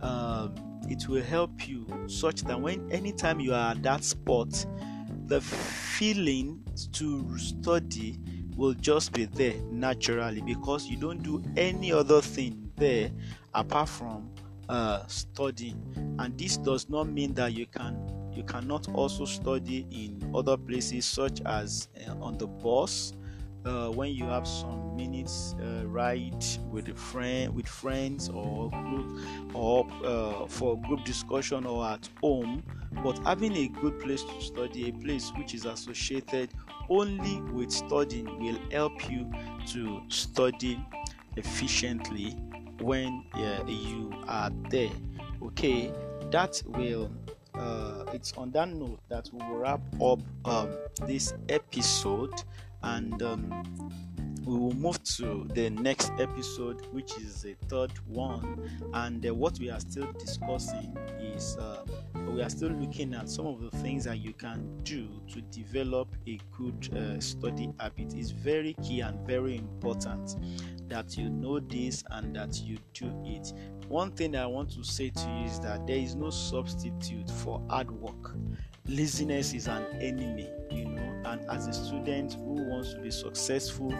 um, 0.00 0.54
it 0.88 1.06
will 1.08 1.22
help 1.22 1.68
you 1.68 1.86
such 2.06 2.40
that 2.42 2.58
when 2.58 2.90
anytime 2.90 3.38
you 3.38 3.52
are 3.52 3.72
at 3.72 3.82
that 3.82 4.02
spot 4.02 4.64
the 5.26 5.40
feeling 5.42 6.62
to 6.92 7.38
study 7.38 8.18
will 8.56 8.72
just 8.72 9.12
be 9.12 9.26
there 9.26 9.54
naturally 9.70 10.40
because 10.40 10.86
you 10.86 10.96
don't 10.96 11.22
do 11.22 11.44
any 11.58 11.92
other 11.92 12.22
thing 12.22 12.72
there 12.76 13.10
apart 13.54 13.90
from 13.90 14.30
uh, 14.68 15.06
studying 15.06 15.80
and 16.18 16.36
this 16.38 16.56
does 16.56 16.88
not 16.88 17.08
mean 17.08 17.34
that 17.34 17.52
you 17.52 17.66
can 17.66 17.96
you 18.32 18.42
cannot 18.44 18.88
also 18.94 19.24
study 19.24 19.86
in 19.90 20.30
other 20.34 20.56
places 20.56 21.04
such 21.04 21.40
as 21.46 21.88
uh, 22.06 22.14
on 22.20 22.38
the 22.38 22.46
bus 22.46 23.14
uh, 23.64 23.88
when 23.90 24.12
you 24.12 24.24
have 24.24 24.46
some 24.46 24.96
minutes 24.96 25.54
uh, 25.60 25.86
ride 25.86 26.44
with 26.70 26.88
a 26.88 26.94
friend 26.94 27.54
with 27.54 27.66
friends 27.66 28.28
or 28.28 28.70
group 28.70 29.20
or 29.54 29.86
uh, 30.04 30.46
for 30.46 30.80
group 30.82 31.04
discussion 31.04 31.66
or 31.66 31.86
at 31.86 32.08
home. 32.22 32.62
But 33.04 33.18
having 33.26 33.56
a 33.56 33.68
good 33.80 34.00
place 34.00 34.22
to 34.22 34.40
study 34.40 34.88
a 34.88 34.92
place 34.92 35.30
which 35.36 35.54
is 35.54 35.66
associated 35.66 36.50
only 36.88 37.40
with 37.52 37.70
studying 37.70 38.38
will 38.40 38.58
help 38.70 39.10
you 39.10 39.30
to 39.68 40.00
study 40.08 40.80
efficiently 41.36 42.36
when 42.80 43.24
you 43.66 44.12
are 44.26 44.50
there. 44.70 44.90
Okay 45.42 45.92
that 46.30 46.62
will 46.66 47.10
uh, 47.54 48.04
it's 48.12 48.32
on 48.34 48.50
that 48.52 48.68
note 48.68 49.00
that 49.08 49.28
we 49.32 49.38
will 49.46 49.56
wrap 49.56 49.80
up 50.00 50.20
um, 50.44 50.70
this 51.06 51.34
episode 51.48 52.42
and 52.82 53.20
um, 53.22 53.64
we 54.44 54.56
will 54.56 54.74
move 54.74 55.02
to 55.02 55.48
the 55.54 55.70
next 55.70 56.12
episode 56.18 56.86
which 56.92 57.16
is 57.18 57.42
the 57.42 57.54
third 57.68 57.92
one. 58.06 58.70
And 58.94 59.26
uh, 59.26 59.34
what 59.34 59.58
we 59.58 59.70
are 59.70 59.80
still 59.80 60.12
discussing 60.12 60.96
is 61.20 61.56
uh, 61.58 61.84
we 62.30 62.42
are 62.42 62.50
still 62.50 62.70
looking 62.70 63.14
at 63.14 63.28
some 63.28 63.46
of 63.46 63.60
the 63.60 63.70
things 63.78 64.04
that 64.04 64.18
you 64.18 64.32
can 64.32 64.76
do 64.82 65.08
to 65.32 65.40
develop 65.42 66.08
a 66.26 66.38
good 66.56 66.88
uh, 66.96 67.20
study 67.20 67.70
habit 67.80 68.14
It's 68.14 68.30
very 68.30 68.74
key 68.82 69.00
and 69.00 69.26
very 69.26 69.56
important 69.56 70.36
that 70.88 71.16
you 71.16 71.28
know 71.28 71.60
this 71.60 72.04
and 72.10 72.34
that 72.36 72.60
you 72.62 72.78
do 72.94 73.12
it 73.24 73.52
one 73.88 74.10
thing 74.10 74.36
I 74.36 74.46
want 74.46 74.70
to 74.72 74.84
say 74.84 75.08
to 75.08 75.20
you 75.30 75.46
is 75.46 75.60
that 75.60 75.86
there 75.86 75.96
is 75.96 76.14
no 76.14 76.28
substitute 76.28 77.30
for 77.30 77.62
hard 77.70 77.90
work. 77.90 78.34
Laziness 78.86 79.54
is 79.54 79.66
an 79.66 79.82
enemy, 79.98 80.50
you 80.70 80.84
know. 80.84 81.22
And 81.24 81.40
as 81.50 81.66
a 81.66 81.72
student 81.72 82.34
who 82.34 82.68
wants 82.68 82.92
to 82.92 83.00
be 83.00 83.10
successful, 83.10 83.90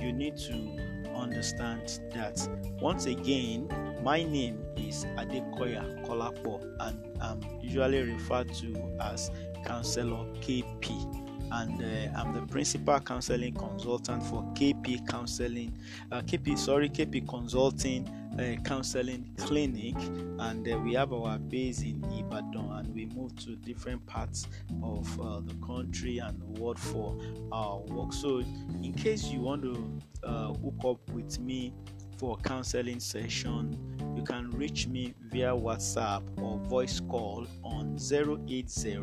you 0.00 0.12
need 0.14 0.38
to 0.38 1.12
understand 1.14 2.00
that 2.14 2.48
once 2.80 3.04
again, 3.04 3.68
my 4.04 4.22
name 4.22 4.62
is 4.76 5.06
Adekoya 5.16 5.82
Kolapo, 6.06 6.60
and 6.80 7.22
I'm 7.22 7.40
usually 7.62 8.02
referred 8.02 8.52
to 8.56 8.98
as 9.00 9.30
Counselor 9.64 10.26
KP 10.42 11.24
and 11.52 11.82
uh, 11.82 12.18
I'm 12.18 12.34
the 12.34 12.42
principal 12.42 13.00
counseling 13.00 13.54
consultant 13.54 14.22
for 14.24 14.42
KP 14.54 15.08
Counseling, 15.08 15.72
uh, 16.12 16.20
KP 16.20 16.58
sorry 16.58 16.88
KP 16.90 17.26
Consulting 17.28 18.06
uh, 18.38 18.60
Counseling 18.62 19.30
Clinic, 19.38 19.94
and 20.38 20.68
uh, 20.70 20.78
we 20.78 20.94
have 20.94 21.12
our 21.12 21.38
base 21.38 21.82
in 21.82 22.02
Ibadan, 22.18 22.78
and 22.78 22.94
we 22.94 23.06
move 23.06 23.34
to 23.44 23.56
different 23.56 24.04
parts 24.06 24.46
of 24.82 25.20
uh, 25.20 25.40
the 25.40 25.54
country 25.66 26.18
and 26.18 26.40
the 26.40 26.60
world 26.60 26.78
for 26.78 27.16
our 27.52 27.78
work. 27.80 28.12
So, 28.12 28.42
in 28.82 28.92
case 28.92 29.24
you 29.28 29.40
want 29.40 29.62
to 29.62 29.98
uh, 30.24 30.52
hook 30.54 30.74
up 30.84 31.10
with 31.14 31.38
me 31.38 31.72
for 32.18 32.36
counseling 32.38 33.00
session, 33.00 33.78
you 34.16 34.22
can 34.22 34.50
reach 34.52 34.86
me 34.86 35.14
via 35.30 35.52
WhatsApp 35.52 36.22
or 36.40 36.58
voice 36.58 37.00
call 37.00 37.46
on 37.62 37.96
080 37.98 39.02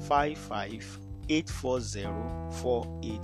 55 0.00 0.98
840 1.28 3.18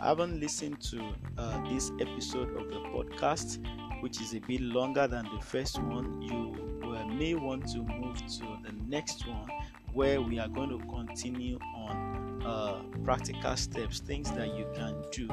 I 0.00 0.08
haven't 0.08 0.40
listened 0.40 0.80
to 0.80 1.14
uh, 1.36 1.68
this 1.68 1.92
episode 2.00 2.56
of 2.56 2.70
the 2.70 2.80
podcast, 2.88 3.58
which 4.02 4.18
is 4.22 4.32
a 4.34 4.38
bit 4.38 4.62
longer 4.62 5.06
than 5.06 5.26
the 5.34 5.44
first 5.44 5.78
one. 5.82 6.22
You 6.22 6.54
uh, 6.82 7.04
may 7.04 7.34
want 7.34 7.68
to 7.72 7.82
move 7.82 8.16
to 8.16 8.58
the 8.64 8.72
next 8.88 9.26
one 9.28 9.50
where 9.92 10.22
we 10.22 10.38
are 10.38 10.48
going 10.48 10.70
to 10.70 10.78
continue 10.86 11.58
on 11.76 12.09
uh, 12.44 12.82
practical 13.04 13.56
steps, 13.56 14.00
things 14.00 14.30
that 14.32 14.54
you 14.56 14.66
can 14.74 14.94
do 15.10 15.28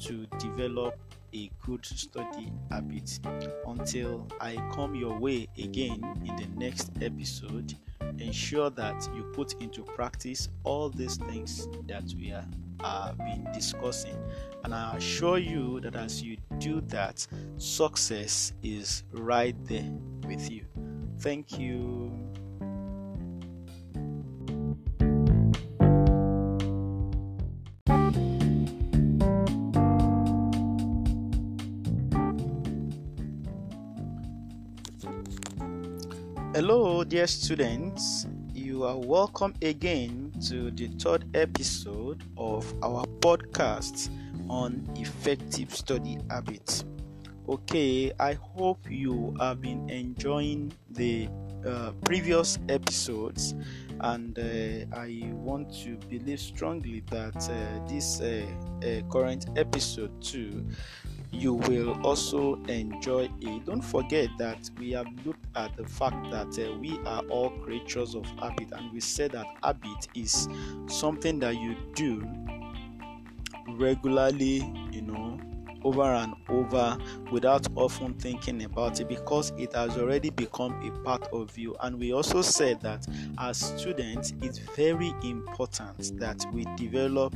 to 0.00 0.26
develop 0.38 0.98
a 1.34 1.50
good 1.64 1.84
study 1.84 2.52
habit. 2.70 3.18
Until 3.66 4.26
I 4.40 4.56
come 4.74 4.94
your 4.94 5.18
way 5.18 5.48
again 5.58 6.02
in 6.26 6.36
the 6.36 6.46
next 6.56 6.90
episode, 7.00 7.74
ensure 8.18 8.70
that 8.70 9.08
you 9.14 9.24
put 9.32 9.54
into 9.62 9.82
practice 9.82 10.48
all 10.64 10.88
these 10.88 11.16
things 11.16 11.68
that 11.86 12.04
we 12.16 12.32
are 12.32 12.46
have 12.82 13.16
been 13.18 13.46
discussing. 13.52 14.16
And 14.64 14.74
I 14.74 14.96
assure 14.96 15.38
you 15.38 15.80
that 15.80 15.94
as 15.94 16.22
you 16.22 16.36
do 16.58 16.80
that, 16.88 17.26
success 17.56 18.52
is 18.62 19.04
right 19.12 19.56
there 19.66 19.90
with 20.26 20.50
you. 20.50 20.64
Thank 21.20 21.58
you. 21.58 22.10
Dear 37.12 37.26
students. 37.26 38.26
You 38.54 38.84
are 38.84 38.96
welcome 38.96 39.52
again 39.60 40.32
to 40.48 40.70
the 40.70 40.86
third 40.98 41.26
episode 41.36 42.24
of 42.38 42.64
our 42.82 43.04
podcast 43.20 44.08
on 44.48 44.88
effective 44.96 45.76
study 45.76 46.16
habits. 46.30 46.86
Okay, 47.50 48.12
I 48.18 48.32
hope 48.32 48.78
you 48.88 49.36
have 49.38 49.60
been 49.60 49.90
enjoying 49.90 50.72
the 50.88 51.28
uh, 51.66 51.92
previous 52.02 52.58
episodes, 52.70 53.56
and 54.00 54.38
uh, 54.38 54.96
I 54.96 55.20
want 55.34 55.70
to 55.84 55.98
believe 56.08 56.40
strongly 56.40 57.02
that 57.10 57.36
uh, 57.36 57.88
this 57.92 58.22
uh, 58.22 58.46
uh, 58.82 59.02
current 59.12 59.50
episode 59.58 60.18
too 60.22 60.64
you 61.32 61.54
will 61.54 62.00
also 62.06 62.56
enjoy 62.64 63.28
it. 63.40 63.64
Don't 63.64 63.82
forget 63.82 64.28
that 64.38 64.70
we 64.78 64.92
have 64.92 65.06
looked 65.24 65.46
at 65.56 65.76
the 65.76 65.86
fact 65.86 66.30
that 66.30 66.58
uh, 66.58 66.76
we 66.78 66.98
are 67.06 67.22
all 67.28 67.50
creatures 67.50 68.14
of 68.14 68.26
habit, 68.38 68.72
and 68.72 68.92
we 68.92 69.00
said 69.00 69.32
that 69.32 69.46
habit 69.62 70.08
is 70.14 70.48
something 70.88 71.38
that 71.40 71.56
you 71.56 71.74
do 71.94 72.22
regularly, 73.68 74.56
you 74.90 75.02
know, 75.02 75.40
over 75.84 76.02
and 76.02 76.34
over 76.48 76.96
without 77.30 77.66
often 77.76 78.14
thinking 78.14 78.62
about 78.62 79.00
it 79.00 79.08
because 79.08 79.50
it 79.58 79.72
has 79.72 79.96
already 79.98 80.30
become 80.30 80.72
a 80.82 80.90
part 81.02 81.26
of 81.32 81.56
you. 81.58 81.74
And 81.80 81.98
we 81.98 82.12
also 82.12 82.40
said 82.42 82.80
that 82.82 83.06
as 83.38 83.58
students, 83.58 84.32
it's 84.42 84.58
very 84.58 85.12
important 85.22 86.18
that 86.18 86.44
we 86.52 86.64
develop 86.76 87.34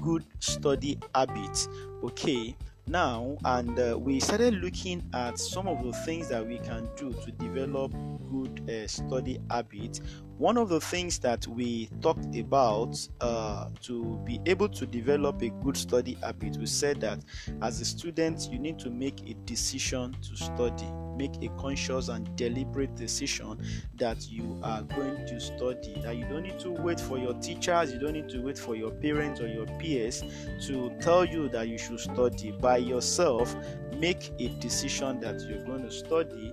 good 0.00 0.24
study 0.40 0.98
habits. 1.14 1.68
Okay 2.02 2.56
now 2.86 3.36
and 3.44 3.78
uh, 3.78 3.96
we 3.98 4.18
started 4.20 4.54
looking 4.54 5.02
at 5.14 5.38
some 5.38 5.68
of 5.68 5.82
the 5.84 5.92
things 6.04 6.28
that 6.28 6.46
we 6.46 6.58
can 6.58 6.88
do 6.96 7.12
to 7.12 7.30
develop 7.32 7.92
good 8.30 8.68
uh, 8.68 8.86
study 8.86 9.38
habits 9.50 10.00
one 10.42 10.56
of 10.56 10.68
the 10.68 10.80
things 10.80 11.20
that 11.20 11.46
we 11.46 11.88
talked 12.00 12.34
about 12.34 12.98
uh, 13.20 13.68
to 13.80 14.20
be 14.24 14.40
able 14.46 14.68
to 14.68 14.84
develop 14.84 15.40
a 15.40 15.50
good 15.62 15.76
study 15.76 16.18
habit 16.20 16.56
we 16.56 16.66
said 16.66 17.00
that 17.00 17.20
as 17.62 17.80
a 17.80 17.84
student 17.84 18.48
you 18.50 18.58
need 18.58 18.76
to 18.76 18.90
make 18.90 19.20
a 19.30 19.34
decision 19.44 20.16
to 20.20 20.36
study. 20.36 20.88
Make 21.16 21.44
a 21.44 21.48
conscious 21.60 22.08
and 22.08 22.34
deliberate 22.36 22.96
decision 22.96 23.62
that 23.96 24.28
you 24.30 24.58
are 24.64 24.82
going 24.82 25.26
to 25.26 25.38
study. 25.38 25.94
That 26.02 26.16
you 26.16 26.24
don't 26.24 26.42
need 26.42 26.58
to 26.60 26.70
wait 26.70 26.98
for 26.98 27.18
your 27.18 27.34
teachers 27.34 27.92
you 27.92 28.00
don't 28.00 28.14
need 28.14 28.28
to 28.30 28.40
wait 28.40 28.58
for 28.58 28.74
your 28.74 28.90
parents 28.90 29.40
or 29.40 29.46
your 29.46 29.66
peers 29.78 30.24
to 30.66 30.90
tell 31.00 31.24
you 31.24 31.50
that 31.50 31.68
you 31.68 31.78
should 31.78 32.00
study. 32.00 32.50
By 32.50 32.78
yourself 32.78 33.54
make 33.98 34.32
a 34.40 34.48
decision 34.58 35.20
that 35.20 35.40
you're 35.42 35.64
going 35.64 35.84
to 35.84 35.90
study 35.92 36.52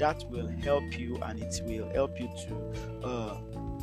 that 0.00 0.24
will 0.30 0.48
help 0.64 0.98
you 0.98 1.16
and 1.22 1.40
it 1.40 1.60
will 1.64 1.88
help 1.90 2.18
you 2.18 2.28
to 2.48 3.06
uh, 3.06 3.36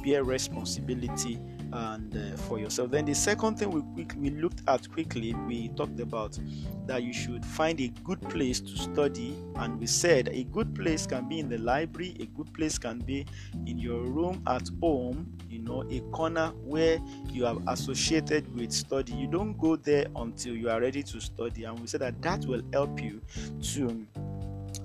bear 0.03 0.23
responsibility 0.23 1.39
and 1.73 2.15
uh, 2.15 2.37
for 2.37 2.59
yourself. 2.59 2.91
Then 2.91 3.05
the 3.05 3.13
second 3.13 3.59
thing 3.59 3.69
we 3.69 3.81
quick, 3.93 4.17
we 4.17 4.29
looked 4.31 4.61
at 4.67 4.89
quickly, 4.91 5.33
we 5.47 5.69
talked 5.69 5.99
about 5.99 6.39
that 6.87 7.03
you 7.03 7.13
should 7.13 7.45
find 7.45 7.79
a 7.79 7.89
good 8.03 8.21
place 8.29 8.59
to 8.61 8.77
study, 8.77 9.35
and 9.57 9.79
we 9.79 9.85
said 9.85 10.29
a 10.29 10.43
good 10.45 10.73
place 10.73 11.05
can 11.05 11.27
be 11.27 11.39
in 11.39 11.49
the 11.49 11.57
library, 11.57 12.15
a 12.19 12.25
good 12.37 12.51
place 12.53 12.77
can 12.77 12.99
be 12.99 13.25
in 13.65 13.77
your 13.77 14.01
room 14.01 14.41
at 14.47 14.69
home, 14.81 15.31
you 15.49 15.59
know, 15.59 15.83
a 15.91 15.99
corner 16.11 16.47
where 16.63 16.99
you 17.29 17.45
are 17.45 17.57
associated 17.67 18.53
with 18.55 18.71
study. 18.71 19.13
You 19.13 19.27
don't 19.27 19.57
go 19.57 19.75
there 19.75 20.07
until 20.15 20.55
you 20.55 20.69
are 20.69 20.79
ready 20.79 21.03
to 21.03 21.19
study, 21.19 21.65
and 21.65 21.77
we 21.79 21.87
said 21.87 22.01
that 22.01 22.21
that 22.21 22.45
will 22.45 22.63
help 22.73 23.01
you 23.01 23.21
to. 23.73 24.07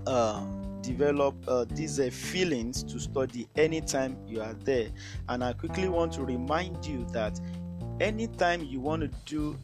Uh, 0.05 0.45
develop 0.83 1.35
uh, 1.49 1.65
these 1.71 1.99
uh, 2.01 2.11
feelings 2.11 2.83
to 2.85 2.99
study 2.99 3.49
anytime 3.57 4.17
you 4.27 4.41
are 4.41 4.55
there. 4.65 4.89
And 5.29 5.43
I 5.43 5.53
quickly 5.53 5.89
want 5.89 6.13
to 6.15 6.25
remind 6.25 6.85
you 6.85 7.07
that 7.13 7.41
anytime 8.01 8.65
you 8.65 8.81
want 8.81 9.03
to 9.03 9.09
do 9.27 9.59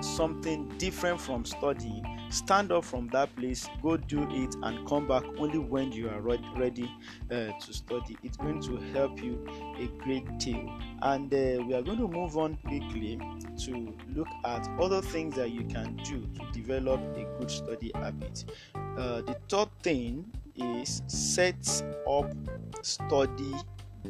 something 0.00 0.68
different 0.78 1.20
from 1.20 1.44
studying, 1.44 2.04
stand 2.30 2.72
up 2.72 2.84
from 2.84 3.08
that 3.08 3.34
place, 3.36 3.68
go 3.82 3.96
do 3.96 4.26
it, 4.30 4.54
and 4.62 4.86
come 4.86 5.06
back 5.06 5.24
only 5.38 5.58
when 5.58 5.92
you 5.92 6.08
are 6.08 6.20
ready 6.20 6.90
uh, 7.30 7.34
to 7.34 7.72
study. 7.72 8.16
It's 8.22 8.36
going 8.36 8.60
to 8.62 8.76
help 8.92 9.22
you 9.22 9.46
a 9.78 9.86
great 10.02 10.38
deal. 10.38 10.70
And 11.02 11.32
uh, 11.32 11.64
we 11.64 11.74
are 11.74 11.82
going 11.82 11.98
to 11.98 12.08
move 12.08 12.36
on 12.36 12.56
quickly 12.66 13.20
to 13.64 13.94
look 14.14 14.28
at 14.44 14.68
other 14.80 15.00
things 15.00 15.36
that 15.36 15.50
you 15.50 15.64
can 15.64 15.96
do 16.04 16.26
to 16.38 16.52
develop 16.52 17.00
a 17.16 17.24
good 17.38 17.50
study 17.50 17.92
habit. 17.94 18.44
Uh, 18.74 19.22
the 19.22 19.36
third 19.48 19.68
thing 19.82 20.24
is 20.56 21.02
set 21.06 21.82
up 22.08 22.32
study 22.82 23.54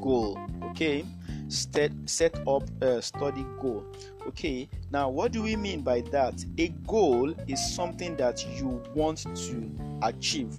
goal 0.01 0.39
okay? 0.65 1.05
Set 1.49 1.93
set 2.07 2.37
up 2.47 2.63
a 2.83 3.01
study 3.03 3.47
goal 3.61 3.85
okay? 4.27 4.69
Now 4.91 5.09
what 5.09 5.33
do 5.33 5.43
we 5.43 5.57
mean 5.57 5.83
by 5.83 6.03
that? 6.13 6.45
A 6.59 6.69
goal 6.87 7.35
is 7.47 7.75
something 7.75 8.17
that 8.17 8.45
you 8.59 8.83
want 8.95 9.19
to 9.19 9.71
achieve. 10.03 10.59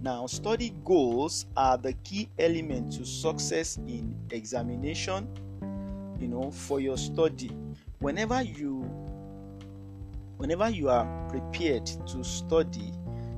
Now 0.00 0.26
study 0.26 0.74
goals 0.84 1.46
are 1.56 1.78
the 1.78 1.92
key 2.04 2.28
element 2.38 2.92
to 2.94 3.04
success 3.04 3.76
in 3.76 4.16
examination 4.30 5.28
you 6.22 6.28
know 6.28 6.50
for 6.50 6.80
your 6.80 6.96
study. 6.96 7.50
Whenever 7.98 8.42
you 8.42 8.80
whenever 10.36 10.70
you 10.70 10.88
are 10.88 11.06
prepared 11.28 11.86
to 11.86 12.24
study 12.24 12.92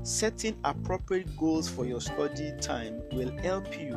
Setting 0.05 0.55
appropriate 0.65 1.35
goals 1.39 1.67
for 1.67 1.87
your 1.87 1.99
study 1.99 2.53
time 2.61 3.01
will 3.13 3.35
help 3.39 3.81
you 3.81 3.93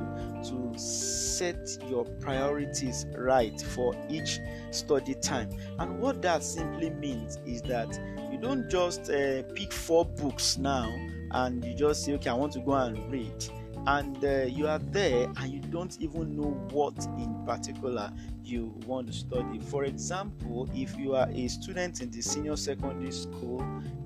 to 0.46 0.74
set 0.80 1.68
your 1.90 2.06
priorities 2.22 3.06
right 3.14 3.60
for 3.60 3.94
each 4.08 4.40
study 4.72 5.16
time. 5.16 5.50
And 5.80 6.00
what 6.00 6.22
that 6.22 6.44
simply 6.44 6.92
means 6.92 7.40
is 7.46 7.62
that 7.64 8.00
you 8.32 8.38
don't 8.38 8.70
just 8.70 9.10
uh, 9.10 9.44
pick 9.54 9.74
four 9.74 10.06
books 10.06 10.58
now 10.58 10.90
and 11.32 11.66
you 11.66 11.74
just 11.74 12.06
say, 12.06 12.14
okay, 12.14 12.30
I 12.30 12.36
want 12.36 12.54
to 12.54 12.62
go 12.62 12.72
and 12.76 13.12
read 13.12 13.44
and 13.88 14.24
uh, 14.24 14.44
you 14.44 14.66
are 14.66 14.80
there 14.80 15.30
and 15.36 15.52
you 15.52 15.60
don't 15.60 15.98
even 16.00 16.38
know 16.38 16.52
what 16.72 16.96
in 17.18 17.44
particular 17.46 18.14
you 18.46 18.74
want 18.86 19.08
to 19.08 19.14
study. 19.14 19.60
For 19.60 19.84
example, 19.84 20.70
if 20.74 20.98
you 20.98 21.16
are 21.16 21.28
a 21.30 21.50
student 21.50 22.00
in 22.00 22.12
the 22.12 22.22
senior 22.22 22.56
secondary 22.56 23.12
school 23.12 23.60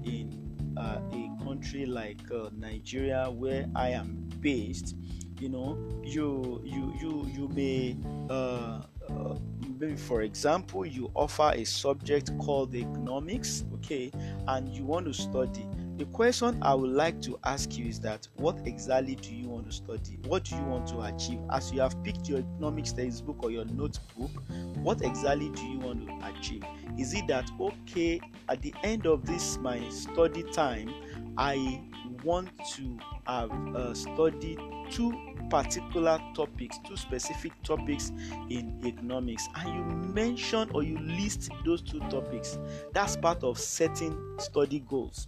in 0.03 0.40
uh, 0.81 0.99
a 1.11 1.43
country 1.43 1.85
like 1.85 2.19
uh, 2.31 2.49
Nigeria, 2.57 3.29
where 3.29 3.67
I 3.75 3.89
am 3.89 4.29
based, 4.39 4.95
you 5.39 5.49
know, 5.49 5.77
you 6.03 6.61
you 6.65 6.93
you 6.99 7.29
you 7.31 7.47
may 7.49 7.97
uh, 8.29 8.81
uh, 9.09 9.35
maybe 9.79 9.95
for 9.95 10.21
example 10.21 10.85
you 10.85 11.11
offer 11.15 11.51
a 11.55 11.63
subject 11.65 12.37
called 12.37 12.73
economics 12.75 13.65
okay 13.73 14.11
and 14.47 14.69
you 14.69 14.83
want 14.83 15.05
to 15.07 15.13
study 15.13 15.67
the 16.01 16.07
question 16.07 16.57
i 16.63 16.73
would 16.73 16.89
like 16.89 17.21
to 17.21 17.37
ask 17.43 17.77
you 17.77 17.85
is 17.85 17.99
that 17.99 18.27
what 18.37 18.57
exactly 18.65 19.13
do 19.13 19.35
you 19.35 19.47
want 19.47 19.67
to 19.67 19.71
study? 19.71 20.17
What 20.25 20.45
do 20.45 20.55
you 20.55 20.63
want 20.63 20.87
to 20.87 21.01
achieve? 21.01 21.39
As 21.51 21.71
you 21.71 21.79
have 21.81 22.03
picked 22.03 22.27
your 22.27 22.39
economics 22.39 22.91
textbook 22.91 23.43
or 23.43 23.51
your 23.51 23.65
notebook 23.65 24.31
what 24.77 25.03
exactly 25.03 25.49
do 25.49 25.63
you 25.63 25.77
want 25.77 26.07
to 26.07 26.27
achieve? 26.27 26.63
Is 26.97 27.13
it 27.13 27.27
that 27.27 27.51
okay 27.59 28.19
at 28.49 28.63
the 28.63 28.73
end 28.83 29.05
of 29.05 29.27
this 29.27 29.59
my 29.59 29.87
study 29.89 30.41
time 30.51 30.91
i 31.37 31.79
want 32.23 32.49
to 32.75 32.97
have 33.27 33.51
uh, 33.75 33.93
studied 33.93 34.59
two 34.89 35.13
particular 35.51 36.19
topics, 36.33 36.79
two 36.87 36.97
specific 36.97 37.51
topics 37.61 38.11
in 38.49 38.81
economics, 38.85 39.47
and 39.55 39.75
you 39.75 39.83
mention 40.13 40.69
or 40.73 40.81
you 40.81 40.97
list 40.99 41.51
those 41.65 41.81
two 41.81 41.99
topics, 42.09 42.57
that's 42.93 43.15
part 43.15 43.43
of 43.43 43.59
setting 43.59 44.17
study 44.39 44.79
goals. 44.87 45.27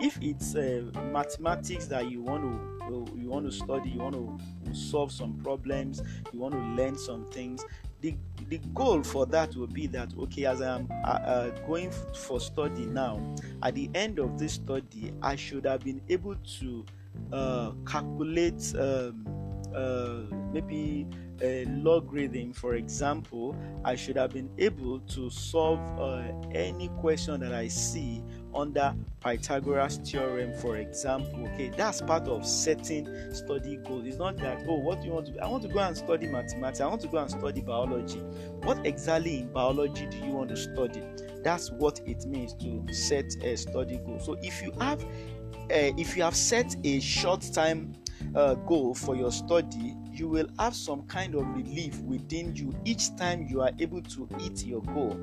If 0.00 0.18
it's 0.20 0.54
uh, 0.54 0.82
mathematics 1.12 1.86
that 1.86 2.10
you 2.10 2.22
want 2.22 2.42
to 2.42 2.68
you 3.16 3.28
want 3.28 3.44
to 3.46 3.52
study, 3.52 3.90
you 3.90 3.98
want 4.00 4.14
to 4.14 4.74
solve 4.74 5.12
some 5.12 5.34
problems, 5.42 6.02
you 6.32 6.38
want 6.38 6.54
to 6.54 6.60
learn 6.60 6.96
some 6.96 7.26
things, 7.26 7.64
the 8.00 8.16
the 8.48 8.58
goal 8.74 9.02
for 9.02 9.26
that 9.26 9.54
will 9.56 9.66
be 9.66 9.86
that 9.86 10.12
okay 10.18 10.46
as 10.46 10.62
i 10.62 10.76
am 10.76 10.88
uh, 11.04 11.08
uh, 11.08 11.50
going 11.66 11.90
for 12.14 12.40
study 12.40 12.86
now 12.86 13.20
at 13.62 13.74
the 13.74 13.90
end 13.94 14.18
of 14.18 14.38
this 14.38 14.54
study 14.54 15.12
i 15.22 15.34
should 15.34 15.64
have 15.64 15.80
been 15.84 16.00
able 16.08 16.36
to 16.36 16.84
uh, 17.32 17.72
calculate 17.86 18.74
um, 18.78 19.26
uh, 19.74 20.20
maybe 20.52 21.06
a 21.42 21.64
logarithm, 21.66 22.52
for 22.52 22.74
example, 22.74 23.56
I 23.84 23.94
should 23.94 24.16
have 24.16 24.32
been 24.32 24.50
able 24.58 25.00
to 25.00 25.30
solve 25.30 25.80
uh, 25.98 26.22
any 26.52 26.88
question 27.00 27.40
that 27.40 27.52
I 27.52 27.68
see 27.68 28.22
under 28.54 28.94
Pythagoras 29.20 29.98
theorem, 29.98 30.52
for 30.54 30.76
example. 30.76 31.46
Okay, 31.54 31.70
that's 31.76 32.00
part 32.00 32.28
of 32.28 32.46
setting 32.46 33.06
study 33.32 33.76
goals. 33.76 34.06
It's 34.06 34.16
not 34.16 34.36
that 34.38 34.64
oh, 34.66 34.76
what 34.76 35.00
do 35.00 35.06
you 35.06 35.12
want 35.12 35.26
to? 35.26 35.32
Do? 35.32 35.38
I 35.40 35.48
want 35.48 35.62
to 35.62 35.68
go 35.68 35.80
and 35.80 35.96
study 35.96 36.26
mathematics. 36.26 36.80
I 36.80 36.86
want 36.86 37.00
to 37.02 37.08
go 37.08 37.18
and 37.18 37.30
study 37.30 37.60
biology. 37.60 38.20
What 38.62 38.84
exactly 38.86 39.40
in 39.40 39.52
biology 39.52 40.06
do 40.06 40.18
you 40.18 40.32
want 40.32 40.50
to 40.50 40.56
study? 40.56 41.02
That's 41.42 41.70
what 41.70 42.00
it 42.06 42.26
means 42.26 42.54
to 42.54 42.92
set 42.92 43.26
a 43.42 43.56
study 43.56 43.98
goal. 43.98 44.18
So 44.20 44.36
if 44.42 44.62
you 44.62 44.72
have, 44.80 45.02
uh, 45.02 45.94
if 45.96 46.16
you 46.16 46.22
have 46.22 46.36
set 46.36 46.74
a 46.84 47.00
short 47.00 47.42
time 47.52 47.94
uh, 48.34 48.54
goal 48.54 48.94
for 48.94 49.16
your 49.16 49.32
study, 49.32 49.94
you 50.12 50.28
will 50.28 50.48
have 50.58 50.74
some 50.74 51.02
kind 51.02 51.34
of 51.34 51.46
relief 51.56 51.98
within 52.00 52.54
you 52.54 52.74
each 52.84 53.14
time 53.16 53.46
you 53.48 53.60
are 53.60 53.70
able 53.78 54.02
to 54.02 54.28
hit 54.38 54.64
your 54.64 54.82
goal. 54.82 55.18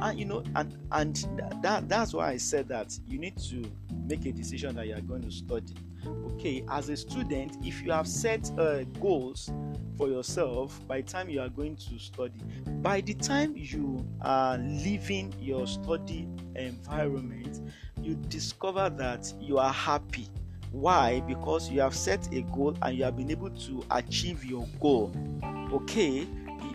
And 0.00 0.18
you 0.18 0.24
know, 0.24 0.42
and 0.54 0.76
and 0.92 1.16
that 1.62 1.88
that's 1.88 2.14
why 2.14 2.30
I 2.30 2.36
said 2.36 2.68
that 2.68 2.98
you 3.06 3.18
need 3.18 3.36
to 3.50 3.64
make 4.08 4.24
a 4.26 4.32
decision 4.32 4.76
that 4.76 4.86
you 4.86 4.94
are 4.94 5.00
going 5.00 5.22
to 5.22 5.30
study. 5.30 5.74
Okay, 6.06 6.64
as 6.70 6.88
a 6.88 6.96
student, 6.96 7.56
if 7.64 7.82
you 7.82 7.90
have 7.90 8.06
set 8.06 8.50
uh, 8.58 8.84
goals 9.00 9.50
for 9.96 10.08
yourself 10.08 10.78
by 10.86 11.00
the 11.00 11.06
time 11.06 11.28
you 11.28 11.40
are 11.40 11.48
going 11.48 11.74
to 11.76 11.98
study, 11.98 12.38
by 12.82 13.00
the 13.00 13.14
time 13.14 13.56
you 13.56 14.06
are 14.20 14.58
leaving 14.58 15.34
your 15.40 15.66
study 15.66 16.28
environment, 16.54 17.60
you 18.02 18.14
discover 18.28 18.88
that 18.90 19.32
you 19.40 19.58
are 19.58 19.72
happy 19.72 20.28
why? 20.80 21.20
Because 21.20 21.70
you 21.70 21.80
have 21.80 21.94
set 21.94 22.28
a 22.32 22.42
goal 22.42 22.76
and 22.82 22.96
you 22.96 23.04
have 23.04 23.16
been 23.16 23.30
able 23.30 23.50
to 23.50 23.84
achieve 23.90 24.44
your 24.44 24.66
goal. 24.80 25.10
Okay, 25.72 26.26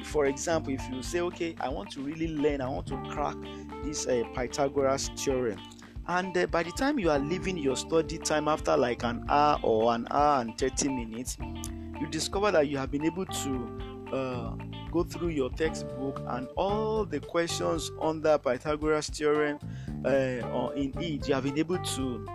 for 0.03 0.25
example, 0.25 0.73
if 0.73 0.81
you 0.91 1.03
say, 1.03 1.21
Okay, 1.21 1.55
I 1.61 1.69
want 1.69 1.91
to 1.91 2.01
really 2.01 2.27
learn, 2.27 2.61
I 2.61 2.69
want 2.69 2.87
to 2.87 2.97
crack 3.09 3.35
this 3.83 4.07
uh, 4.07 4.23
Pythagoras 4.33 5.09
theorem, 5.15 5.59
and 6.07 6.35
uh, 6.35 6.47
by 6.47 6.63
the 6.63 6.71
time 6.71 6.97
you 6.99 7.11
are 7.11 7.19
leaving 7.19 7.57
your 7.57 7.75
study 7.75 8.17
time 8.17 8.47
after 8.47 8.75
like 8.75 9.03
an 9.03 9.23
hour 9.29 9.59
or 9.61 9.93
an 9.93 10.07
hour 10.09 10.41
and 10.41 10.57
30 10.57 10.89
minutes, 10.89 11.37
you 11.99 12.07
discover 12.07 12.51
that 12.51 12.67
you 12.67 12.77
have 12.77 12.89
been 12.89 13.05
able 13.05 13.25
to 13.27 13.79
uh, 14.11 14.55
go 14.91 15.03
through 15.03 15.29
your 15.29 15.49
textbook 15.51 16.21
and 16.29 16.47
all 16.57 17.05
the 17.05 17.19
questions 17.19 17.91
on 17.99 18.21
the 18.21 18.37
Pythagoras 18.39 19.09
theorem 19.09 19.59
uh, 20.05 20.41
or 20.51 20.73
in 20.73 20.91
it, 20.99 21.27
you 21.27 21.33
have 21.33 21.43
been 21.43 21.57
able 21.57 21.77
to 21.77 22.27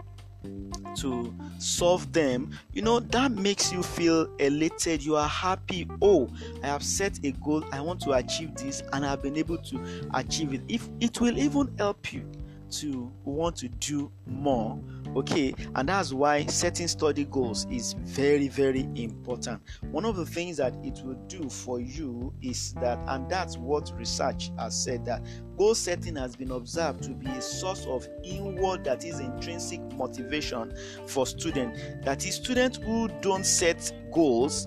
to 0.97 1.35
solve 1.59 2.13
them, 2.13 2.51
you 2.73 2.83
know, 2.83 3.01
that 3.01 3.33
makes 3.33 3.73
you 3.73 3.83
feel 3.83 4.35
elated. 4.39 5.05
You 5.05 5.17
are 5.17 5.29
happy. 5.29 5.89
Oh, 6.03 6.29
I 6.63 6.67
have 6.67 6.83
set 6.83 7.19
a 7.25 7.33
goal. 7.33 7.65
I 7.73 7.81
want 7.81 8.01
to 8.03 8.13
achieve 8.13 8.55
this, 8.57 8.83
and 8.93 9.05
I've 9.05 9.23
been 9.23 9.37
able 9.37 9.59
to 9.59 9.85
achieve 10.15 10.53
it. 10.55 10.63
If 10.69 10.89
it 11.01 11.21
will 11.21 11.37
even 11.39 11.75
help 11.79 12.13
you 12.13 12.31
to 12.71 13.13
want 13.25 13.57
to 13.57 13.69
do 13.69 14.11
more. 14.27 14.79
Okay 15.15 15.55
and 15.75 15.89
that's 15.89 16.13
why 16.13 16.45
setting 16.47 16.89
study 16.89 17.25
goals 17.25 17.67
is 17.71 17.95
very 18.01 18.49
very 18.49 18.89
important. 18.95 19.63
One 19.91 20.05
of 20.05 20.17
the 20.17 20.27
things 20.27 20.57
that 20.59 20.75
it 20.83 21.01
will 21.05 21.19
do 21.27 21.49
for 21.49 21.81
you 21.81 22.33
is 22.43 22.75
that 22.75 22.99
and 23.09 23.29
that's 23.31 23.57
what 23.57 23.93
research 23.97 24.51
has 24.59 24.81
said 24.81 25.05
that 25.07 25.23
goal 25.57 25.75
setting 25.75 26.17
has 26.17 26.37
been 26.37 26.51
observed 26.51 27.03
to 27.05 27.11
be 27.11 27.29
a 27.29 27.41
source 27.41 27.87
of 27.87 28.07
inward 28.25 28.85
that 28.85 29.05
is 29.05 29.21
intrinsic 29.21 29.81
motivation 29.93 30.75
for 31.07 31.27
students 31.27 31.81
that 32.05 32.27
is 32.27 32.35
students 32.35 32.79
who 32.79 33.09
don't 33.21 33.47
set 33.47 33.93
goals 34.13 34.67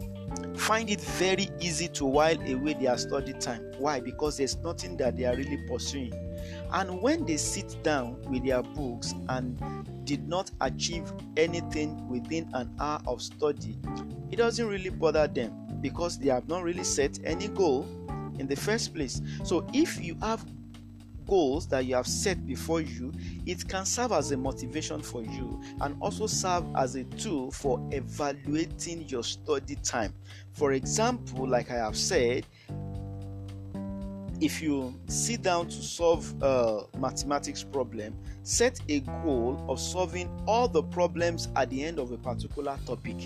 find 0.56 0.90
it 0.90 1.02
very 1.02 1.50
easy 1.60 1.88
to 1.88 2.06
while 2.06 2.40
away 2.42 2.74
their 2.74 2.98
study 2.98 3.34
time. 3.34 3.72
Why? 3.78 4.00
Because 4.00 4.38
there's 4.38 4.58
nothing 4.58 4.98
that 4.98 5.18
they 5.18 5.26
are 5.26 5.36
really 5.36 5.58
pursuing 5.68 6.14
and 6.72 7.02
when 7.02 7.26
they 7.26 7.38
sit 7.38 7.82
down 7.84 8.22
with 8.30 8.46
their 8.46 8.62
books 8.62 9.14
and 9.30 9.58
did 10.06 10.28
not 10.28 10.52
achieve 10.62 11.12
anything 11.38 12.08
within 12.08 12.50
an 12.54 12.74
hour 12.80 13.02
of 13.08 13.22
study, 13.22 13.78
it 14.32 14.38
doesn't 14.38 14.68
really 14.68 14.90
bother 14.90 15.28
them 15.28 15.54
because 15.82 16.18
they 16.18 16.30
have 16.30 16.48
not 16.48 16.64
really 16.64 16.84
set 16.84 17.20
any 17.24 17.48
goal 17.48 17.88
in 18.40 18.48
the 18.48 18.56
first 18.56 18.94
place. 18.94 19.22
So 19.44 19.68
if 19.74 20.04
you 20.04 20.16
have 20.22 20.46
goals 21.28 21.68
that 21.68 21.86
you 21.86 21.96
have 21.96 22.08
set 22.08 22.46
before 22.48 22.82
you, 22.82 23.14
it 23.46 23.68
can 23.68 23.86
serve 23.86 24.12
as 24.12 24.32
a 24.32 24.38
motivation 24.38 25.02
for 25.02 25.22
you 25.22 25.62
and 25.82 25.96
also 26.02 26.26
serve 26.26 26.66
as 26.76 26.96
a 26.96 27.04
tool 27.04 27.52
for 27.52 27.80
evaluating 27.92 29.08
your 29.08 29.24
study 29.24 29.76
time. 29.84 30.14
For 30.54 30.74
example, 30.74 31.48
like 31.48 31.70
I 31.70 31.76
have 31.76 31.96
said, 31.96 32.46
if 34.42 34.62
you 34.62 34.94
sit 35.08 35.42
down 35.42 35.68
to 35.68 35.82
solve 35.82 36.34
a 36.42 36.84
mathematics 36.98 37.64
problem, 37.64 38.16
set 38.44 38.80
a 38.90 39.00
goal 39.24 39.64
of 39.68 39.80
solving 39.80 40.30
all 40.48 40.68
the 40.68 40.84
problems 40.84 41.50
at 41.56 41.70
the 41.70 41.84
end 41.84 42.00
of 42.00 42.12
a 42.12 42.18
particular 42.18 42.78
topic. 42.86 43.18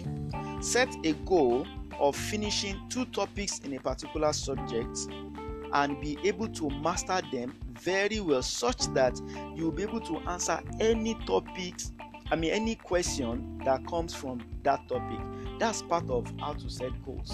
Set 0.61 0.89
a 1.05 1.13
goal 1.25 1.67
of 1.99 2.15
finishing 2.15 2.79
two 2.89 3.05
topics 3.05 3.59
in 3.59 3.73
a 3.73 3.79
particular 3.79 4.33
subject 4.33 4.97
and 5.73 5.99
be 6.01 6.17
able 6.23 6.47
to 6.47 6.69
master 6.69 7.21
them 7.31 7.55
very 7.79 8.19
well 8.19 8.41
such 8.41 8.87
that 8.93 9.19
you'll 9.55 9.71
be 9.71 9.83
able 9.83 10.01
to 10.01 10.17
answer 10.29 10.59
any 10.79 11.15
topics 11.25 11.91
I 12.31 12.35
mean 12.35 12.51
any 12.51 12.75
question 12.75 13.61
that 13.65 13.85
comes 13.85 14.13
from 14.13 14.43
that 14.63 14.87
topic. 14.87 15.19
That's 15.59 15.81
part 15.83 16.09
of 16.09 16.31
how 16.39 16.53
to 16.53 16.69
set 16.69 16.91
goals 17.05 17.31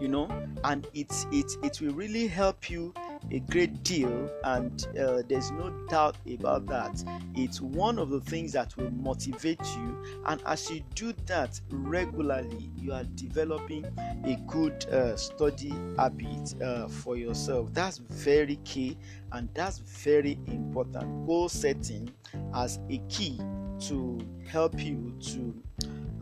you 0.00 0.08
know 0.08 0.28
and 0.64 0.86
it's 0.94 1.26
it 1.32 1.50
it 1.62 1.80
will 1.80 1.92
really 1.92 2.26
help 2.26 2.70
you 2.70 2.92
a 3.30 3.40
great 3.40 3.82
deal 3.82 4.30
and 4.44 4.86
uh, 4.98 5.22
there's 5.28 5.50
no 5.50 5.70
doubt 5.88 6.16
about 6.32 6.66
that. 6.66 7.02
It's 7.34 7.60
one 7.60 7.98
of 7.98 8.10
the 8.10 8.20
things 8.20 8.52
that 8.52 8.76
will 8.76 8.90
motivate 8.90 9.60
you 9.76 10.02
and 10.26 10.40
as 10.46 10.70
you 10.70 10.82
do 10.94 11.12
that 11.26 11.60
regularly 11.70 12.70
you 12.76 12.92
are 12.92 13.04
developing 13.14 13.84
a 14.24 14.36
good 14.46 14.84
uh, 14.86 15.16
study 15.16 15.72
habit 15.96 16.54
uh, 16.62 16.88
for 16.88 17.16
yourself. 17.16 17.72
That's 17.72 17.98
very 17.98 18.56
key 18.64 18.96
and 19.32 19.48
that's 19.54 19.78
very 19.78 20.38
important. 20.46 21.26
Goal 21.26 21.48
setting 21.48 22.10
as 22.54 22.78
a 22.88 22.98
key 23.08 23.40
to 23.80 24.18
help 24.46 24.80
you 24.82 25.14
to 25.20 25.62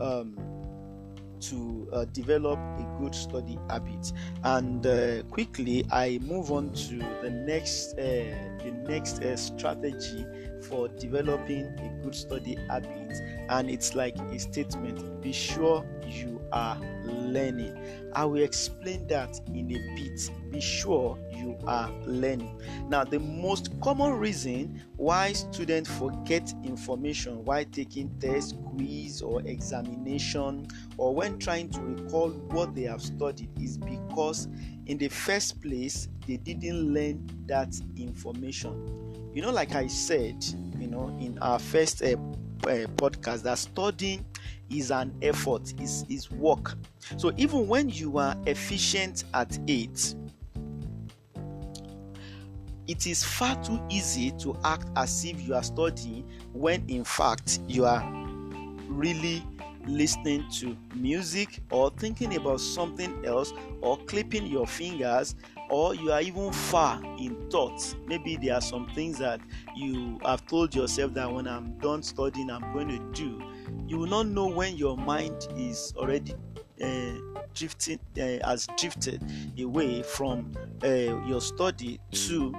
um, 0.01 0.37
to 1.41 1.87
uh, 1.93 2.05
develop 2.05 2.59
a 2.59 2.97
good 2.99 3.15
study 3.15 3.57
habit. 3.69 4.11
And 4.43 4.85
uh, 4.85 5.23
quickly, 5.23 5.85
I 5.91 6.19
move 6.21 6.51
on 6.51 6.73
to 6.73 6.97
the 7.21 7.29
next 7.29 7.93
uh, 7.93 8.03
the 8.63 8.71
next 8.87 9.23
uh, 9.23 9.35
strategy 9.35 10.25
for 10.61 10.87
developing 10.87 11.65
a 11.65 12.03
good 12.03 12.15
study 12.15 12.57
habit, 12.69 13.13
and 13.49 13.69
it's 13.69 13.95
like 13.95 14.17
a 14.17 14.39
statement: 14.39 15.21
be 15.21 15.31
sure 15.31 15.85
you 16.07 16.36
are 16.51 16.77
learning. 17.05 17.77
I 18.13 18.25
will 18.25 18.41
explain 18.41 19.07
that 19.07 19.39
in 19.47 19.71
a 19.71 19.95
bit. 19.95 20.31
Be 20.51 20.59
sure 20.59 21.17
you 21.31 21.57
are 21.67 21.91
learning. 22.05 22.61
Now, 22.89 23.03
the 23.03 23.19
most 23.19 23.69
common 23.81 24.13
reason 24.13 24.81
why 24.95 25.33
students 25.33 25.89
forget 25.91 26.53
information 26.63 27.43
while 27.45 27.65
taking 27.65 28.09
test, 28.19 28.55
quiz, 28.65 29.21
or 29.21 29.41
examination, 29.41 30.67
or 30.97 31.13
when 31.13 31.37
trying 31.37 31.69
to 31.69 31.81
recall 31.81 32.29
what 32.29 32.73
they 32.73 32.83
have 32.83 33.01
studied 33.01 33.49
is 33.61 33.77
because, 33.77 34.47
in 34.85 34.97
the 34.97 35.09
first 35.09 35.61
place, 35.61 36.07
they 36.27 36.37
didn't 36.37 36.93
learn 36.93 37.29
that 37.45 37.75
information. 37.97 39.31
You 39.33 39.41
know, 39.41 39.51
like 39.51 39.75
I 39.75 39.87
said, 39.87 40.43
you 40.79 40.87
know, 40.87 41.15
in 41.19 41.37
our 41.39 41.59
first 41.59 42.01
uh, 42.01 42.15
uh, 42.63 42.87
podcast, 42.95 43.43
that 43.43 43.59
studying 43.59 44.25
is 44.69 44.91
an 44.91 45.13
effort, 45.21 45.73
is 45.81 46.05
is 46.09 46.31
work. 46.31 46.75
So 47.17 47.31
even 47.37 47.67
when 47.67 47.89
you 47.89 48.17
are 48.17 48.35
efficient 48.45 49.23
at 49.33 49.57
it, 49.67 50.15
it 52.87 53.05
is 53.05 53.23
far 53.23 53.61
too 53.63 53.79
easy 53.89 54.31
to 54.39 54.57
act 54.63 54.87
as 54.95 55.25
if 55.25 55.41
you 55.45 55.55
are 55.55 55.63
studying 55.63 56.25
when 56.53 56.83
in 56.89 57.03
fact 57.03 57.59
you 57.67 57.85
are 57.85 58.03
really 58.87 59.43
listening 59.85 60.45
to 60.51 60.75
music 60.95 61.59
or 61.71 61.91
thinking 61.91 62.35
about 62.35 62.59
something 62.59 63.25
else 63.25 63.53
or 63.81 63.97
clipping 63.99 64.45
your 64.45 64.67
fingers 64.67 65.35
or 65.69 65.95
you 65.95 66.11
are 66.11 66.21
even 66.21 66.51
far 66.51 67.01
in 67.17 67.49
thoughts 67.49 67.95
maybe 68.05 68.37
there 68.37 68.55
are 68.55 68.61
some 68.61 68.87
things 68.89 69.17
that 69.17 69.39
you 69.75 70.19
have 70.25 70.45
told 70.47 70.75
yourself 70.75 71.13
that 71.13 71.31
when 71.31 71.47
i'm 71.47 71.77
done 71.79 72.03
studying 72.03 72.49
i'm 72.49 72.73
going 72.73 72.89
to 72.89 72.99
do 73.13 73.41
you 73.87 73.97
will 73.97 74.07
not 74.07 74.27
know 74.27 74.47
when 74.47 74.75
your 74.77 74.97
mind 74.97 75.47
is 75.55 75.93
already 75.97 76.33
uh, 76.83 77.13
drifting 77.53 77.99
uh, 78.17 78.47
has 78.47 78.67
drifted 78.77 79.21
away 79.59 80.03
from 80.03 80.51
uh, 80.83 80.87
your 80.87 81.41
study 81.41 81.99
to 82.11 82.53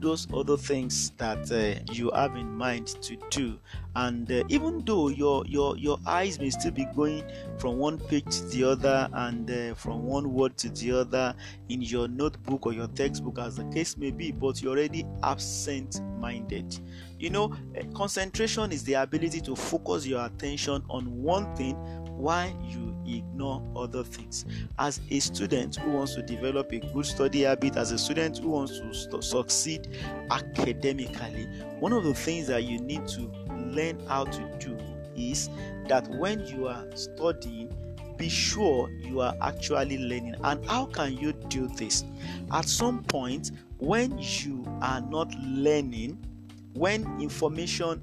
those 0.00 0.26
other 0.34 0.56
things 0.56 1.10
that 1.18 1.50
uh, 1.52 1.92
you 1.92 2.10
have 2.14 2.36
in 2.36 2.50
mind 2.50 2.88
to 3.02 3.16
do. 3.30 3.58
And 3.96 4.30
uh, 4.30 4.44
even 4.48 4.84
though 4.84 5.08
your 5.08 5.44
your 5.46 5.76
your 5.76 5.98
eyes 6.06 6.38
may 6.38 6.50
still 6.50 6.70
be 6.72 6.86
going 6.94 7.24
from 7.58 7.78
one 7.78 7.98
page 7.98 8.24
to 8.30 8.44
the 8.46 8.64
other 8.64 9.08
and 9.12 9.50
uh, 9.50 9.74
from 9.74 10.04
one 10.04 10.32
word 10.32 10.56
to 10.58 10.70
the 10.70 10.92
other 10.92 11.34
in 11.68 11.82
your 11.82 12.08
notebook 12.08 12.66
or 12.66 12.72
your 12.72 12.88
textbook 12.88 13.38
as 13.38 13.56
the 13.56 13.64
case 13.64 13.96
may 13.96 14.10
be 14.10 14.32
but 14.32 14.62
you're 14.62 14.72
already 14.72 15.04
absent 15.22 16.00
minded 16.18 16.78
you 17.18 17.30
know 17.30 17.52
uh, 17.78 17.82
concentration 17.94 18.72
is 18.72 18.84
the 18.84 18.94
ability 18.94 19.40
to 19.40 19.56
focus 19.56 20.06
your 20.06 20.24
attention 20.24 20.82
on 20.88 21.04
one 21.22 21.54
thing 21.56 21.76
while 22.20 22.52
you 22.62 22.94
ignore 23.06 23.62
other 23.76 24.04
things. 24.04 24.44
As 24.78 25.00
a 25.10 25.18
student 25.18 25.76
who 25.76 25.90
wants 25.90 26.14
to 26.14 26.22
develop 26.22 26.72
a 26.72 26.80
good 26.80 27.06
study 27.06 27.42
habit, 27.42 27.76
as 27.76 27.92
a 27.92 27.98
student 27.98 28.38
who 28.38 28.50
wants 28.50 28.78
to 28.78 28.94
st- 28.94 29.24
succeed 29.24 29.88
academically, 30.30 31.46
one 31.78 31.92
of 31.92 32.04
the 32.04 32.14
things 32.14 32.46
that 32.48 32.64
you 32.64 32.78
need 32.78 33.06
to 33.08 33.22
learn 33.54 33.98
how 34.06 34.24
to 34.24 34.58
do 34.58 34.76
is 35.16 35.48
that 35.88 36.06
when 36.08 36.46
you 36.46 36.68
are 36.68 36.84
studying, 36.94 37.72
be 38.16 38.28
sure 38.28 38.90
you 38.90 39.20
are 39.20 39.34
actually 39.40 39.98
learning. 39.98 40.36
And 40.44 40.64
how 40.66 40.86
can 40.86 41.16
you 41.16 41.32
do 41.32 41.68
this? 41.68 42.04
At 42.52 42.66
some 42.66 43.02
point, 43.04 43.52
when 43.78 44.18
you 44.18 44.64
are 44.82 45.00
not 45.00 45.34
learning, 45.40 46.18
when 46.74 47.04
information 47.20 48.02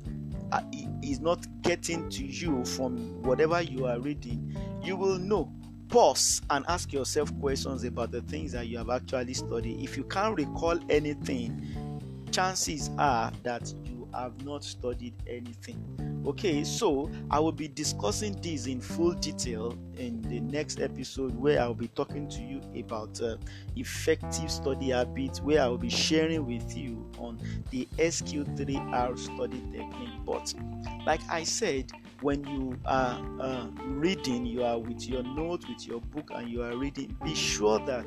Uh, 0.52 0.62
is 1.02 1.20
not 1.20 1.46
getting 1.62 2.10
to 2.10 2.26
you 2.26 2.64
from 2.66 2.98
whatever 3.22 3.62
you 3.62 3.86
are 3.86 4.00
reading, 4.00 4.56
you 4.84 4.96
will 4.96 5.18
know. 5.18 5.52
Pause 5.90 6.42
and 6.50 6.66
ask 6.68 6.92
yourself 6.92 7.38
questions 7.40 7.86
about 7.86 8.12
the 8.12 8.22
things 8.24 8.52
that 8.52 8.68
you 8.68 8.78
have 8.78 8.90
actually 8.90 9.34
studied. 9.34 9.82
If 9.82 9.96
you 9.96 10.04
can't 10.04 10.36
recall 10.36 10.80
anything, 10.90 12.28
chances 12.32 12.90
are 12.98 13.32
that 13.44 13.74
you 13.86 14.08
have 14.14 14.44
not 14.44 14.64
studied 14.64 15.14
anything. 15.28 16.24
Okay, 16.26 16.64
so 16.66 17.10
I 17.32 17.40
will 17.40 17.54
be 17.54 17.70
discussing 17.70 18.40
this 18.42 18.68
in 18.68 18.82
full 18.82 19.14
detail 19.14 19.78
in 19.98 20.22
the 20.24 20.40
next 20.40 20.80
episode 20.80 21.36
where 21.36 21.60
I'll 21.60 21.74
be 21.74 21.88
talking 21.90 22.28
to 22.30 22.42
you 22.42 22.62
about 22.80 23.22
uh, 23.22 23.38
effective 23.76 24.52
study 24.52 24.90
habits, 24.90 25.42
where 25.42 25.62
I 25.62 25.68
will 25.68 25.78
be 25.78 25.90
sharing 25.90 26.46
with 26.46 26.76
you 26.76 27.10
on 27.18 27.40
the 27.72 27.88
SQ3R 27.98 29.18
study 29.18 29.64
technique. 29.72 30.10
But, 30.26 30.54
like 31.06 31.22
I 31.30 31.44
said, 31.44 31.92
when 32.22 32.44
you 32.46 32.78
are 32.86 33.22
uh, 33.40 33.68
reading, 33.86 34.46
you 34.46 34.64
are 34.64 34.80
with 34.80 35.08
your 35.08 35.24
notes, 35.24 35.68
with 35.68 35.88
your 35.88 36.02
book, 36.02 36.32
and 36.34 36.50
you 36.50 36.64
are 36.64 36.76
reading, 36.76 37.16
be 37.24 37.36
sure 37.36 37.80
that 37.86 38.06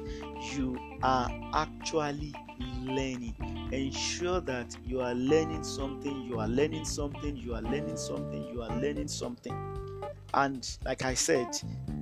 you 0.55 0.79
are 1.03 1.31
actually 1.55 2.35
learning. 2.83 3.35
Ensure 3.72 4.40
that 4.40 4.76
you 4.85 5.00
are 5.00 5.14
learning 5.14 5.62
something, 5.62 6.22
you 6.22 6.40
are 6.40 6.48
learning 6.48 6.85
something, 6.85 7.37
you 7.37 7.55
are 7.55 7.62
learning 7.62 7.96
something, 7.96 8.48
you 8.53 8.62
are 8.62 8.76
learning 8.81 9.07
something. 9.07 9.89
And 10.35 10.68
like 10.85 11.05
I 11.05 11.14
said, 11.14 11.49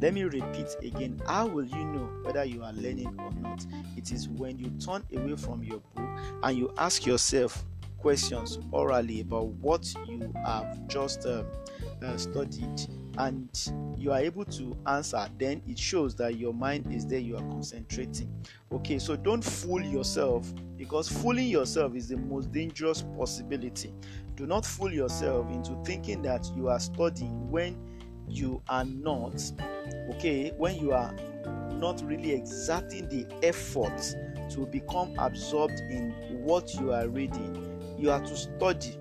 let 0.01 0.15
me 0.15 0.25
repeat 0.25 0.77
again 0.83 1.21
how 1.27 1.47
will 1.47 1.65
you 1.65 1.85
know 1.85 2.11
whether 2.23 2.45
you 2.45 2.63
are 2.63 2.73
learning 2.73 3.15
or 3.19 3.33
not? 3.33 3.65
It 3.97 4.13
is 4.13 4.29
when 4.29 4.59
you 4.59 4.71
turn 4.85 5.03
away 5.15 5.37
from 5.37 5.63
your 5.63 5.81
book 5.95 6.09
and 6.43 6.59
you 6.59 6.73
ask 6.77 7.07
yourself 7.07 7.65
questions 7.99 8.59
orally 8.71 9.21
about 9.21 9.47
what 9.47 9.93
you 10.07 10.33
have 10.45 10.87
just 10.89 11.27
uh, 11.27 11.43
uh, 12.03 12.17
studied 12.17 12.89
and 13.19 13.73
you 13.99 14.13
are 14.13 14.21
able 14.21 14.45
to 14.45 14.77
answer, 14.87 15.29
then 15.39 15.61
it 15.67 15.79
shows 15.79 16.15
that 16.15 16.37
your 16.37 16.55
mind 16.55 16.93
is 16.93 17.05
there, 17.05 17.19
you 17.19 17.37
are 17.37 17.43
concentrating. 17.43 18.33
Okay, 18.71 18.99
so 18.99 19.17
don't 19.17 19.43
fool 19.43 19.83
yourself 19.83 20.53
because 20.77 21.09
fooling 21.09 21.49
yourself 21.49 21.97
is 21.97 22.09
the 22.09 22.17
most 22.17 22.53
dangerous 22.53 23.03
possibility. 23.17 23.93
Do 24.37 24.47
not 24.47 24.65
fool 24.65 24.93
yourself 24.93 25.51
into 25.51 25.75
thinking 25.85 26.23
that 26.23 26.49
you 26.57 26.69
are 26.69 26.79
studying 26.79 27.51
when 27.51 27.77
you 28.31 28.63
are 28.69 28.85
not. 28.85 29.41
Okay, 30.15 30.53
when 30.57 30.77
you 30.77 30.93
are 30.93 31.15
not 31.73 32.03
really 32.05 32.33
exerting 32.33 33.09
the 33.09 33.27
effort 33.43 34.17
to 34.51 34.67
become 34.67 35.15
absorbed 35.19 35.79
in 35.91 36.13
what 36.43 36.75
you 36.75 36.93
are 36.93 37.09
reading, 37.09 37.97
you 37.99 38.11
are 38.11 38.21
to 38.21 38.37
study 38.37 38.97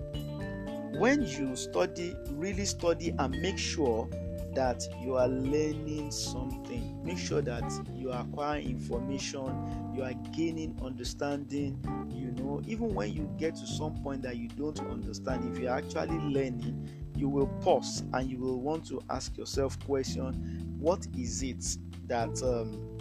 when 0.98 1.22
you 1.22 1.54
study, 1.54 2.16
really 2.32 2.64
study 2.64 3.14
and 3.18 3.40
make 3.40 3.56
sure 3.56 4.08
that 4.54 4.82
you 5.00 5.14
are 5.14 5.28
learning 5.28 6.10
something. 6.10 7.00
Make 7.04 7.18
sure 7.18 7.40
that 7.42 7.62
you 7.94 8.10
are 8.10 8.22
acquiring 8.22 8.68
information, 8.68 9.92
you 9.94 10.02
are 10.02 10.14
gaining 10.32 10.76
understanding. 10.84 11.78
You 12.12 12.32
know, 12.32 12.62
even 12.66 12.94
when 12.94 13.12
you 13.12 13.30
get 13.38 13.54
to 13.56 13.66
some 13.66 14.02
point 14.02 14.22
that 14.22 14.38
you 14.38 14.48
don't 14.48 14.80
understand, 14.80 15.54
if 15.54 15.62
you're 15.62 15.72
actually 15.72 16.18
learning, 16.18 16.88
you 17.18 17.28
will 17.28 17.48
pause 17.60 18.04
and 18.14 18.30
you 18.30 18.38
will 18.38 18.60
want 18.60 18.86
to 18.86 19.02
ask 19.10 19.36
yourself 19.36 19.78
question 19.84 20.64
what 20.78 21.06
is 21.16 21.42
it 21.42 21.76
that 22.06 22.42
um, 22.42 22.98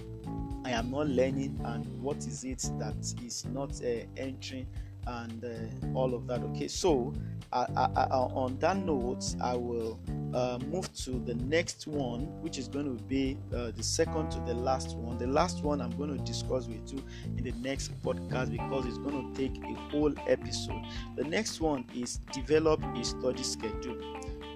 I 0.65 0.71
am 0.71 0.91
not 0.91 1.07
learning 1.07 1.59
and 1.63 1.85
what 2.01 2.17
is 2.17 2.43
it 2.43 2.69
that 2.79 2.95
is 3.23 3.45
not 3.45 3.81
uh, 3.81 4.05
entering 4.17 4.67
and 5.07 5.43
uh, 5.43 5.97
all 5.97 6.13
of 6.13 6.27
that. 6.27 6.41
Okay, 6.41 6.67
so 6.67 7.13
I, 7.53 7.65
I, 7.75 7.89
I, 7.95 8.05
on 8.09 8.57
that 8.59 8.77
note, 8.77 9.23
I 9.41 9.55
will 9.55 9.99
uh, 10.33 10.59
move 10.67 10.93
to 11.05 11.11
the 11.11 11.35
next 11.35 11.87
one, 11.87 12.21
which 12.41 12.57
is 12.57 12.67
going 12.67 12.97
to 12.97 13.01
be 13.03 13.37
uh, 13.55 13.71
the 13.71 13.83
second 13.83 14.31
to 14.31 14.39
the 14.41 14.53
last 14.53 14.97
one. 14.97 15.17
The 15.17 15.27
last 15.27 15.63
one 15.63 15.81
I'm 15.81 15.95
going 15.97 16.15
to 16.15 16.23
discuss 16.23 16.67
with 16.67 16.91
you 16.91 17.03
in 17.37 17.43
the 17.43 17.53
next 17.61 17.91
podcast 18.03 18.51
because 18.51 18.85
it's 18.85 18.97
going 18.97 19.33
to 19.33 19.37
take 19.37 19.63
a 19.63 19.73
whole 19.91 20.13
episode. 20.27 20.83
The 21.15 21.23
next 21.23 21.61
one 21.61 21.85
is 21.95 22.17
develop 22.33 22.83
a 22.83 23.03
study 23.03 23.43
schedule. 23.43 23.97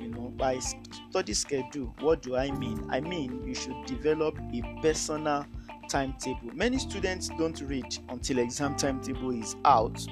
You 0.02 0.10
know, 0.10 0.34
by 0.36 0.60
study 0.60 1.34
schedule, 1.34 1.96
what 2.00 2.24
do 2.24 2.36
I 2.36 2.52
mean? 2.52 2.86
I 2.90 3.00
mean 3.00 3.46
you 3.46 3.54
should 3.54 3.86
develop 3.86 4.38
a 4.54 4.80
personal 4.82 5.46
timetable. 5.88 6.50
Many 6.54 6.80
students 6.80 7.30
don't 7.38 7.60
read 7.62 7.98
until 8.10 8.40
exam 8.40 8.76
timetable 8.76 9.32
is 9.32 9.56
out 9.64 10.06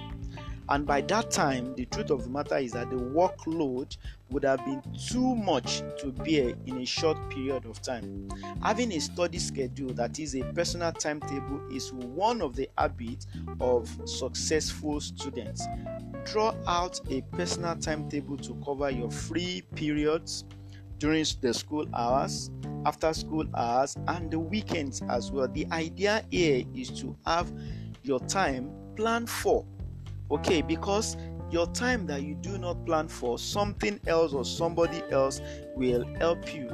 and 0.69 0.85
by 0.85 1.01
that 1.01 1.31
time, 1.31 1.73
the 1.75 1.85
truth 1.85 2.11
of 2.11 2.23
the 2.23 2.29
matter 2.29 2.57
is 2.57 2.73
that 2.73 2.91
the 2.91 2.95
workload 2.95 3.97
would 4.29 4.43
have 4.43 4.63
been 4.65 4.83
too 5.09 5.35
much 5.35 5.81
to 5.97 6.11
bear 6.11 6.53
in 6.67 6.77
a 6.77 6.85
short 6.85 7.17
period 7.31 7.65
of 7.65 7.81
time. 7.81 8.29
Having 8.61 8.91
a 8.93 8.99
study 8.99 9.39
schedule 9.39 9.91
that 9.95 10.19
is 10.19 10.35
a 10.35 10.43
personal 10.53 10.91
timetable 10.91 11.59
is 11.71 11.91
one 11.91 12.41
of 12.41 12.55
the 12.55 12.69
habits 12.77 13.25
of 13.59 13.89
successful 14.05 15.01
students. 15.01 15.65
Draw 16.25 16.53
out 16.67 16.99
a 17.09 17.21
personal 17.31 17.75
timetable 17.75 18.37
to 18.37 18.53
cover 18.63 18.91
your 18.91 19.09
free 19.09 19.63
periods 19.73 20.45
during 20.99 21.25
the 21.41 21.51
school 21.51 21.87
hours, 21.95 22.51
after 22.85 23.11
school 23.13 23.45
hours, 23.55 23.97
and 24.07 24.29
the 24.29 24.37
weekends 24.37 25.01
as 25.09 25.31
well. 25.31 25.47
The 25.47 25.65
idea 25.71 26.23
here 26.29 26.63
is 26.75 26.91
to 27.01 27.17
have 27.25 27.51
your 28.03 28.19
time 28.19 28.71
planned 28.95 29.29
for 29.29 29.65
okay 30.31 30.61
because 30.61 31.17
your 31.51 31.67
time 31.67 32.05
that 32.05 32.21
you 32.23 32.35
do 32.35 32.57
not 32.57 32.85
plan 32.85 33.07
for 33.07 33.39
something 33.39 33.99
else 34.07 34.33
or 34.33 34.45
somebody 34.45 35.01
else 35.11 35.41
will 35.75 36.05
help 36.19 36.53
you 36.53 36.67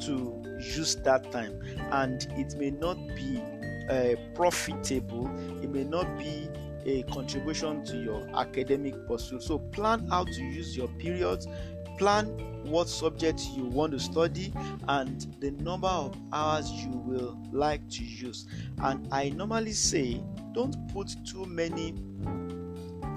to 0.00 0.42
use 0.60 0.96
that 0.96 1.30
time. 1.30 1.60
And 1.92 2.26
it 2.36 2.56
may 2.56 2.70
not 2.70 2.96
be 3.14 3.40
uh, 3.88 4.14
profitable. 4.34 5.30
It 5.62 5.70
may 5.70 5.84
not 5.84 6.18
be 6.18 6.48
a 6.84 7.02
contribution 7.04 7.84
to 7.84 7.96
your 7.96 8.28
academic 8.36 8.94
pursuit. 9.06 9.42
So 9.42 9.58
plan 9.58 10.06
how 10.08 10.24
to 10.24 10.42
use 10.42 10.76
your 10.76 10.88
periods. 10.88 11.46
Plan 11.98 12.26
what 12.64 12.88
subject 12.88 13.40
you 13.56 13.64
want 13.64 13.92
to 13.92 14.00
study 14.00 14.52
and 14.88 15.34
the 15.40 15.50
number 15.52 15.88
of 15.88 16.14
hours 16.32 16.70
you 16.70 16.90
will 16.90 17.38
like 17.50 17.88
to 17.90 18.04
use. 18.04 18.46
And 18.82 19.08
i 19.12 19.30
normally 19.30 19.72
say 19.72 20.22
don't 20.52 20.76
put 20.92 21.08
too 21.26 21.44
many 21.46 21.94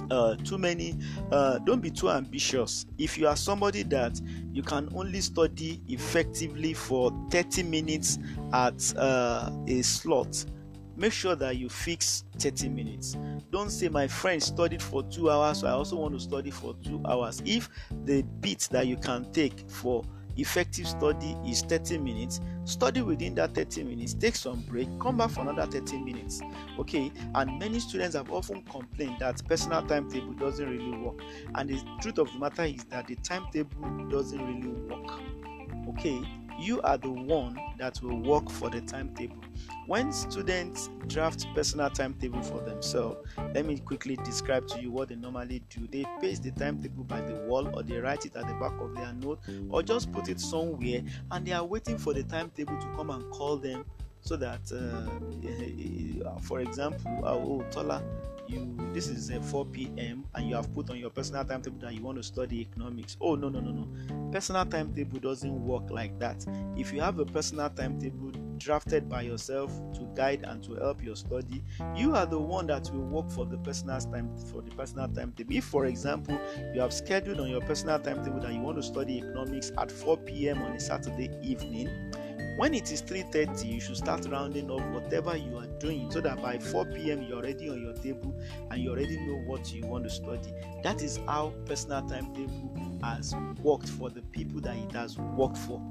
uh, 0.10 0.36
too 0.36 0.58
many 0.58 0.98
uh, 1.32 1.60
don't 1.60 1.82
be 1.82 1.90
too 1.92 2.10
ambitious. 2.10 2.86
If 2.98 3.18
you 3.18 3.28
are 3.28 3.36
somebody 3.36 3.84
that 3.84 4.20
you 4.52 4.64
can 4.64 4.90
only 4.96 5.22
study 5.22 5.82
effectively 5.88 6.74
for 6.74 7.12
30 7.30 7.64
minutes 7.64 8.20
at 8.54 8.94
uh, 8.98 9.52
a 9.68 9.82
slot 9.82 10.46
make 10.98 11.14
sure 11.14 11.36
that 11.36 11.58
you 11.58 11.68
fix 11.68 12.26
30 12.38 12.70
minutes. 12.70 13.18
Don't 13.52 13.70
say 13.70 13.90
my 13.90 14.08
friend 14.08 14.42
studied 14.42 14.82
for 14.82 15.04
two 15.04 15.30
hours 15.32 15.60
so 15.60 15.68
i 15.68 15.72
also 15.72 15.96
want 15.96 16.14
to 16.14 16.20
study 16.20 16.52
for 16.52 16.76
two 16.84 17.02
hours. 17.06 17.42
If 17.46 17.70
the 18.06 18.22
bit 18.22 18.68
that 18.72 18.88
you 18.88 18.98
can 18.98 19.32
take 19.32 19.70
for 19.70 20.04
effective 20.38 20.88
study 20.88 21.38
is 21.46 21.62
30 21.64 21.98
minutes. 22.00 22.42
Study 22.66 23.02
within 23.02 23.36
that 23.36 23.56
30 23.56 23.84
minutes 23.84 24.14
take 24.14 24.36
some 24.36 24.62
break 24.62 24.88
come 25.00 25.18
back 25.18 25.32
for 25.32 25.42
another 25.42 25.66
30 25.66 26.00
minutes 26.00 26.42
okay? 26.80 27.12
And 27.36 27.60
many 27.60 27.80
students 27.80 28.16
have 28.16 28.32
often 28.32 28.62
complained 28.64 29.18
that 29.20 29.46
personal 29.48 29.82
timetable 29.84 30.34
doesn't 30.34 30.70
really 30.70 30.98
work. 30.98 31.22
And 31.56 31.70
the 31.70 31.82
truth 32.02 32.20
of 32.20 32.32
the 32.32 32.40
matter 32.40 32.64
is 32.64 32.84
that 32.86 33.08
the 33.08 33.16
timetable 33.18 34.08
doesn't 34.10 34.40
really 34.40 34.68
work 34.68 35.20
okay 35.90 36.22
you 36.62 36.82
are 36.82 36.98
the 36.98 37.10
one 37.10 37.58
that 37.78 38.02
will 38.02 38.20
work 38.20 38.50
for 38.50 38.70
the 38.70 38.82
timetable. 38.82 39.38
When 39.88 40.14
students 40.14 40.90
draft 41.08 41.46
personal 41.56 41.90
timetable 41.90 42.42
for 42.44 42.62
themselves 42.62 43.18
let 43.54 43.66
me 43.66 43.80
quickly 43.80 44.16
describe 44.18 44.68
to 44.68 44.82
you 44.82 44.92
what 44.92 45.10
they 45.10 45.16
normally 45.16 45.64
do. 45.70 45.88
They 45.88 46.06
paste 46.22 46.44
the 46.44 46.52
timetable 46.52 47.04
by 47.04 47.22
the 47.22 47.36
wall 47.48 47.70
or 47.76 47.84
they 47.84 47.98
write 47.98 48.26
it 48.26 48.36
at 48.36 48.48
the 48.48 48.54
back 48.54 48.80
of 48.80 48.96
their 48.96 49.14
note 49.14 49.40
or 49.70 49.84
just 49.84 50.12
put 50.12 50.30
it 50.30 50.40
somewhere 50.40 51.02
and 51.32 51.46
they 51.46 51.52
are 51.52 51.66
waiting 51.66 51.98
for 51.98 52.14
the 52.14 52.24
timetable 52.24 52.78
to 52.78 52.88
come 52.96 53.10
and 53.10 53.30
call 53.32 53.58
them 53.58 53.86
so 54.22 54.36
that 54.36 54.62
uh, 54.72 56.40
for 56.40 56.62
example 56.62 57.12
uh, 57.24 57.34
oh 57.34 57.64
tola 57.72 58.04
you 58.48 58.76
this 58.94 59.08
is 59.08 59.32
uh, 59.32 59.42
4 59.42 59.66
p.m 59.68 60.26
and 60.36 60.50
you 60.50 60.56
have 60.56 60.74
put 60.74 60.90
on 60.90 60.98
your 60.98 61.10
personal 61.10 61.46
timetable 61.46 61.80
that 61.80 61.94
you 61.94 62.02
want 62.02 62.18
to 62.18 62.24
study 62.24 62.62
economics. 62.62 63.16
Oh 63.22 63.36
no 63.36 63.50
no 63.50 63.60
no 63.60 63.72
no. 63.72 64.32
Personal 64.32 64.66
timetable 64.66 65.20
doesn't 65.20 65.66
work 65.66 65.90
like 65.90 66.18
that. 66.20 66.46
If 66.78 66.92
you 66.92 67.02
have 67.02 67.20
a 67.20 67.26
personal 67.26 67.70
timetable 67.70 68.32
drafted 68.58 69.10
by 69.10 69.24
yourself 69.24 69.72
to 69.94 70.08
guide 70.14 70.44
and 70.44 70.64
to 70.64 70.76
help 70.76 71.04
your 71.04 71.16
study 71.16 71.64
you 71.96 72.14
are 72.16 72.28
the 72.28 72.38
one 72.38 72.68
that 72.68 72.88
will 72.94 73.08
work 73.08 73.28
for 73.32 73.44
the 73.44 73.58
personal 73.58 74.00
time 74.00 74.30
for 74.52 74.62
the 74.62 74.70
personal 74.72 75.08
timetable. 75.08 75.56
If 75.56 75.64
for 75.64 75.86
example 75.86 76.38
you 76.74 76.82
have 76.82 76.94
scheduled 76.94 77.40
on 77.40 77.50
your 77.50 77.62
personal 77.62 78.00
timetable 78.00 78.40
that 78.42 78.54
you 78.54 78.60
want 78.60 78.78
to 78.78 78.84
study 78.84 79.18
economics 79.18 79.72
at 79.78 79.92
4 79.92 80.18
p.m 80.18 80.62
on 80.62 80.74
a 80.74 80.80
saturday 80.80 81.30
evening 81.42 81.90
when 82.58 82.74
it 82.74 82.92
is 82.92 83.02
3:30 83.02 83.66
you 83.66 83.80
should 83.80 83.98
start 83.98 84.26
rounding 84.30 84.70
up 84.72 84.82
whatever 84.92 85.36
you 85.36 85.58
are 85.58 85.68
doing 85.80 86.10
so 86.12 86.22
that 86.22 86.42
by 86.42 86.58
4 86.58 86.86
p.m 86.86 87.22
you're 87.24 87.38
already 87.38 87.70
on 87.70 87.82
your 87.82 87.94
table 87.94 88.34
and 88.70 88.82
you 88.82 88.90
already 88.90 89.18
know 89.18 89.38
what 89.46 89.74
you 89.74 89.86
want 89.86 90.04
to 90.04 90.10
study. 90.10 90.54
That 90.84 91.02
is 91.02 91.18
how 91.28 91.54
personal 91.66 92.02
timetable 92.08 93.00
has 93.04 93.36
worked 93.62 93.90
for 93.90 94.10
the 94.10 94.22
people 94.22 94.62
that 94.62 94.76
it 94.76 94.92
has 94.92 95.18
worked 95.18 95.58
for 95.58 95.82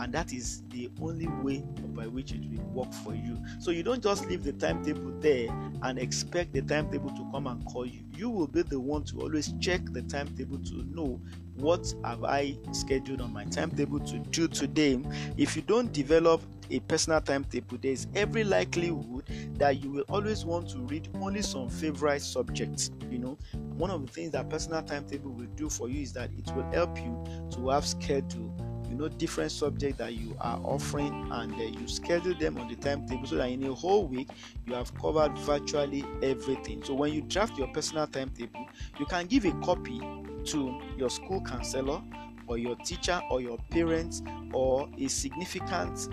and 0.00 0.12
that 0.12 0.32
is 0.32 0.62
the 0.70 0.90
only 1.00 1.28
way 1.42 1.62
by 1.94 2.06
which 2.06 2.32
it 2.32 2.40
will 2.50 2.84
work 2.84 2.92
for 3.04 3.14
you 3.14 3.38
so 3.58 3.70
you 3.70 3.82
don't 3.82 4.02
just 4.02 4.26
leave 4.26 4.42
the 4.42 4.52
timetable 4.54 5.12
there 5.20 5.48
and 5.82 5.98
expect 5.98 6.52
the 6.52 6.62
timetable 6.62 7.10
to 7.10 7.26
come 7.32 7.46
and 7.46 7.64
call 7.66 7.86
you 7.86 8.00
you 8.16 8.28
will 8.28 8.46
be 8.46 8.62
the 8.62 8.78
one 8.78 9.04
to 9.04 9.20
always 9.20 9.52
check 9.60 9.80
the 9.92 10.02
timetable 10.02 10.58
to 10.58 10.84
know 10.94 11.20
what 11.60 11.92
have 12.04 12.24
I 12.24 12.56
scheduled 12.72 13.20
on 13.20 13.32
my 13.32 13.44
timetable 13.44 14.00
to 14.00 14.18
do 14.18 14.48
today? 14.48 14.98
If 15.36 15.56
you 15.56 15.62
don't 15.62 15.92
develop 15.92 16.40
a 16.70 16.80
personal 16.80 17.20
timetable, 17.20 17.78
there 17.78 17.92
is 17.92 18.06
every 18.14 18.44
likelihood 18.44 19.24
that 19.54 19.82
you 19.82 19.90
will 19.90 20.04
always 20.08 20.44
want 20.44 20.70
to 20.70 20.78
read 20.78 21.08
only 21.20 21.42
some 21.42 21.68
favorite 21.68 22.22
subjects. 22.22 22.90
You 23.10 23.18
know, 23.18 23.38
one 23.76 23.90
of 23.90 24.06
the 24.06 24.12
things 24.12 24.32
that 24.32 24.48
personal 24.48 24.82
timetable 24.82 25.32
will 25.32 25.48
do 25.56 25.68
for 25.68 25.88
you 25.88 26.02
is 26.02 26.12
that 26.14 26.30
it 26.38 26.54
will 26.54 26.70
help 26.72 26.96
you 26.98 27.24
to 27.52 27.68
have 27.68 27.86
schedule 27.86 28.54
know 29.00 29.08
different 29.08 29.52
subjects 29.52 29.98
that 29.98 30.14
you 30.14 30.36
are 30.40 30.60
offering 30.64 31.28
and 31.32 31.54
uh, 31.54 31.80
you 31.80 31.88
schedule 31.88 32.34
them 32.34 32.58
on 32.58 32.68
the 32.68 32.76
timetable 32.76 33.26
so 33.26 33.36
that 33.36 33.48
in 33.48 33.64
a 33.64 33.74
whole 33.74 34.06
week 34.06 34.28
you 34.66 34.74
have 34.74 34.94
covered 35.00 35.36
virtually 35.38 36.04
everything. 36.22 36.82
So 36.84 36.94
when 36.94 37.12
you 37.12 37.22
draft 37.22 37.58
your 37.58 37.68
personal 37.68 38.06
timetable 38.06 38.66
you 38.98 39.06
can 39.06 39.26
give 39.26 39.44
a 39.44 39.52
copy 39.60 40.00
to 40.44 40.80
your 40.96 41.10
school 41.10 41.40
counselor 41.40 42.02
or 42.46 42.58
your 42.58 42.76
teacher 42.76 43.20
or 43.30 43.40
your 43.40 43.58
parents 43.70 44.22
or 44.52 44.88
a 44.98 45.08
significant 45.08 46.08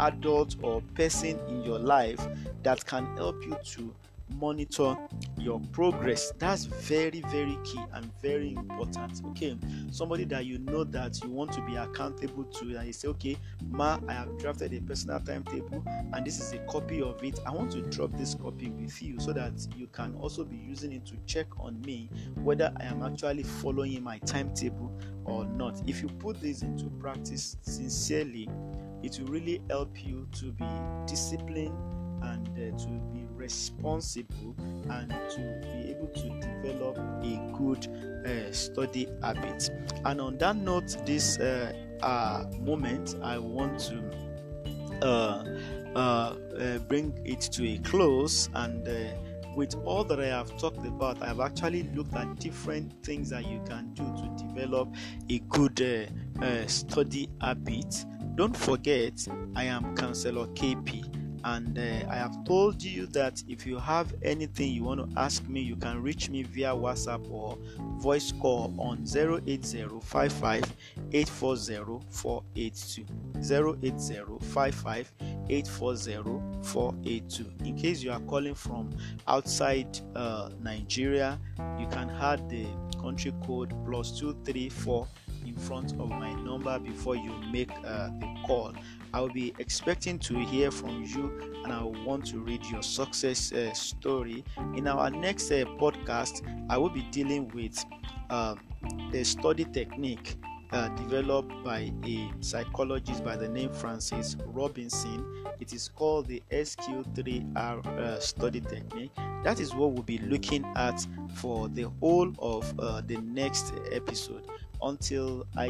adult 0.00 0.56
or 0.62 0.82
person 0.94 1.38
in 1.48 1.62
your 1.62 1.78
life 1.78 2.20
that 2.62 2.84
can 2.86 3.16
help 3.16 3.42
you 3.44 3.56
to 3.64 3.94
monitor 4.34 4.96
your 5.38 5.60
progress. 5.72 6.32
That's 6.38 6.64
very 6.64 7.22
very 7.30 7.58
key 7.64 7.80
and 7.92 8.10
very 8.20 8.52
important. 8.52 9.22
Okay 9.30 9.56
somebody 9.90 10.24
that 10.24 10.44
you 10.44 10.58
know 10.58 10.84
that 10.84 11.22
you 11.22 11.30
want 11.30 11.52
to 11.52 11.60
be 11.62 11.76
accountable 11.76 12.44
to 12.44 12.76
and 12.76 12.86
you 12.86 12.92
say 12.92 13.08
okay 13.08 13.36
ma 13.70 13.98
i 14.08 14.12
have 14.12 14.36
drafted 14.38 14.72
a 14.74 14.80
personal 14.80 15.18
timetable 15.20 15.82
and 16.12 16.26
this 16.26 16.40
is 16.40 16.52
a 16.52 16.58
copy 16.66 17.02
of 17.02 17.22
it. 17.22 17.38
I 17.46 17.50
want 17.50 17.72
to 17.72 17.82
drop 17.82 18.16
this 18.16 18.34
copy 18.34 18.70
with 18.70 19.02
you 19.02 19.18
so 19.20 19.32
that 19.32 19.52
you 19.76 19.86
can 19.88 20.14
also 20.16 20.44
be 20.44 20.56
using 20.56 20.92
it 20.92 21.06
to 21.06 21.14
check 21.26 21.46
on 21.58 21.80
me 21.82 22.10
whether 22.42 22.72
i 22.80 22.84
am 22.84 23.02
actually 23.02 23.42
following 23.42 24.02
my 24.02 24.18
timetable 24.18 24.92
or 25.24 25.44
not. 25.44 25.82
If 25.86 26.02
you 26.02 26.08
put 26.08 26.40
this 26.40 26.62
into 26.62 26.86
practice 27.00 27.56
sincerely 27.62 28.48
it 29.02 29.18
will 29.18 29.28
really 29.28 29.60
help 29.68 30.04
you 30.04 30.26
to 30.32 30.52
be 30.52 30.66
disciplined 31.06 31.74
and 32.22 32.48
uh, 32.48 32.76
to 32.78 32.88
be 33.12 33.27
responsible 33.48 34.54
and 34.90 35.10
to 35.30 35.40
be 35.62 35.90
able 35.90 36.08
to 36.08 36.28
develop 36.38 36.98
a 36.98 37.52
good 37.56 37.88
uh, 38.26 38.52
study 38.52 39.08
habit. 39.22 39.70
And 40.04 40.20
on 40.20 40.36
that 40.38 40.56
note, 40.56 40.98
this 41.06 41.38
uh, 41.38 41.72
uh 42.02 42.44
moment, 42.60 43.16
I 43.22 43.38
want 43.38 43.78
to 43.88 43.96
uh, 45.02 46.78
bring 46.88 47.18
it 47.24 47.40
to 47.40 47.66
a 47.66 47.78
close 47.78 48.50
and 48.54 48.86
with 49.56 49.74
all 49.84 50.04
that 50.04 50.20
I 50.20 50.26
have 50.26 50.56
talked 50.56 50.86
about, 50.86 51.20
I 51.20 51.28
have 51.28 51.40
actually 51.40 51.84
looked 51.94 52.14
at 52.14 52.38
different 52.38 52.92
things 53.02 53.30
that 53.30 53.44
you 53.44 53.60
can 53.66 53.92
do 53.94 54.04
to 54.04 54.44
develop 54.46 54.94
a 55.28 55.38
good 55.48 55.80
uh, 55.82 56.44
uh, 56.44 56.64
study 56.68 57.28
habit. 57.40 58.04
Don't 58.36 58.56
forget, 58.56 59.26
I 59.56 59.64
am 59.64 59.96
Counselor 59.96 60.46
KP 60.48 61.17
and 61.54 61.78
uh, 61.78 62.06
I 62.10 62.16
have 62.16 62.44
told 62.44 62.82
you 62.82 63.06
that 63.08 63.42
if 63.48 63.66
you 63.66 63.78
have 63.78 64.14
anything 64.22 64.72
you 64.72 64.84
want 64.84 65.00
to 65.00 65.20
ask 65.20 65.46
me, 65.48 65.60
you 65.60 65.76
can 65.76 66.02
reach 66.02 66.28
me 66.28 66.42
via 66.42 66.72
WhatsApp 66.74 67.30
or 67.30 67.56
voice 67.98 68.32
call 68.32 68.74
on 68.78 69.04
08055 69.06 70.64
840 71.12 72.04
482. 72.10 73.04
08055 73.40 75.12
840 75.48 76.40
482. 76.62 77.52
In 77.64 77.76
case 77.76 78.02
you 78.02 78.12
are 78.12 78.20
calling 78.20 78.54
from 78.54 78.90
outside 79.26 79.98
uh, 80.14 80.50
Nigeria, 80.60 81.38
you 81.78 81.86
can 81.88 82.10
add 82.10 82.48
the 82.50 82.66
country 83.00 83.32
code 83.46 83.72
plus 83.86 84.18
234 84.18 85.06
in 85.27 85.27
front 85.58 85.92
of 85.92 86.08
my 86.08 86.32
number 86.34 86.78
before 86.78 87.16
you 87.16 87.32
make 87.50 87.70
uh, 87.84 88.08
the 88.20 88.36
call 88.46 88.72
I'll 89.14 89.28
be 89.28 89.54
expecting 89.58 90.18
to 90.20 90.38
hear 90.38 90.70
from 90.70 91.02
you 91.04 91.32
and 91.64 91.72
I 91.72 91.82
want 91.82 92.26
to 92.26 92.38
read 92.40 92.64
your 92.66 92.82
success 92.82 93.52
uh, 93.52 93.72
story. 93.72 94.44
In 94.76 94.86
our 94.86 95.10
next 95.10 95.50
uh, 95.50 95.64
podcast, 95.80 96.42
I 96.68 96.76
will 96.76 96.90
be 96.90 97.02
dealing 97.10 97.48
with 97.48 97.82
uh, 98.30 98.54
the 99.10 99.24
study 99.24 99.64
technique 99.64 100.36
uh, 100.70 100.88
developed 100.88 101.52
by 101.64 101.90
a 102.04 102.30
psychologist 102.40 103.24
by 103.24 103.36
the 103.36 103.48
name 103.48 103.72
Francis 103.72 104.36
Robinson. 104.46 105.24
It 105.58 105.72
is 105.72 105.88
called 105.88 106.26
the 106.26 106.42
SQ3R 106.50 107.86
uh, 107.86 108.20
study 108.20 108.60
technique. 108.60 109.12
That 109.44 109.60
is 109.60 109.74
what 109.74 109.92
we'll 109.92 110.02
be 110.02 110.18
looking 110.18 110.64
at 110.76 111.06
for 111.36 111.68
the 111.68 111.90
whole 112.00 112.32
of 112.38 112.72
uh, 112.78 113.00
the 113.06 113.16
next 113.18 113.72
episode. 113.90 114.47
Until 114.82 115.46
I 115.56 115.68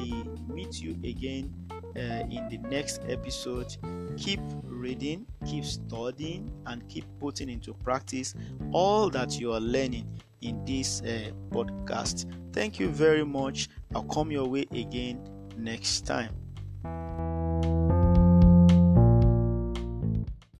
meet 0.48 0.80
you 0.80 0.92
again 1.04 1.54
uh, 1.96 2.24
in 2.30 2.48
the 2.48 2.58
next 2.68 3.00
episode. 3.08 3.76
Keep 4.16 4.40
reading, 4.64 5.26
keep 5.46 5.64
studying, 5.64 6.50
and 6.66 6.86
keep 6.88 7.04
putting 7.20 7.48
into 7.48 7.72
practice 7.74 8.34
all 8.72 9.10
that 9.10 9.38
you 9.38 9.52
are 9.52 9.60
learning 9.60 10.06
in 10.40 10.64
this 10.64 11.02
uh, 11.02 11.30
podcast. 11.50 12.26
Thank 12.52 12.78
you 12.78 12.88
very 12.88 13.24
much. 13.24 13.68
I'll 13.94 14.04
come 14.04 14.30
your 14.30 14.46
way 14.46 14.66
again 14.72 15.20
next 15.56 16.06
time. 16.06 16.37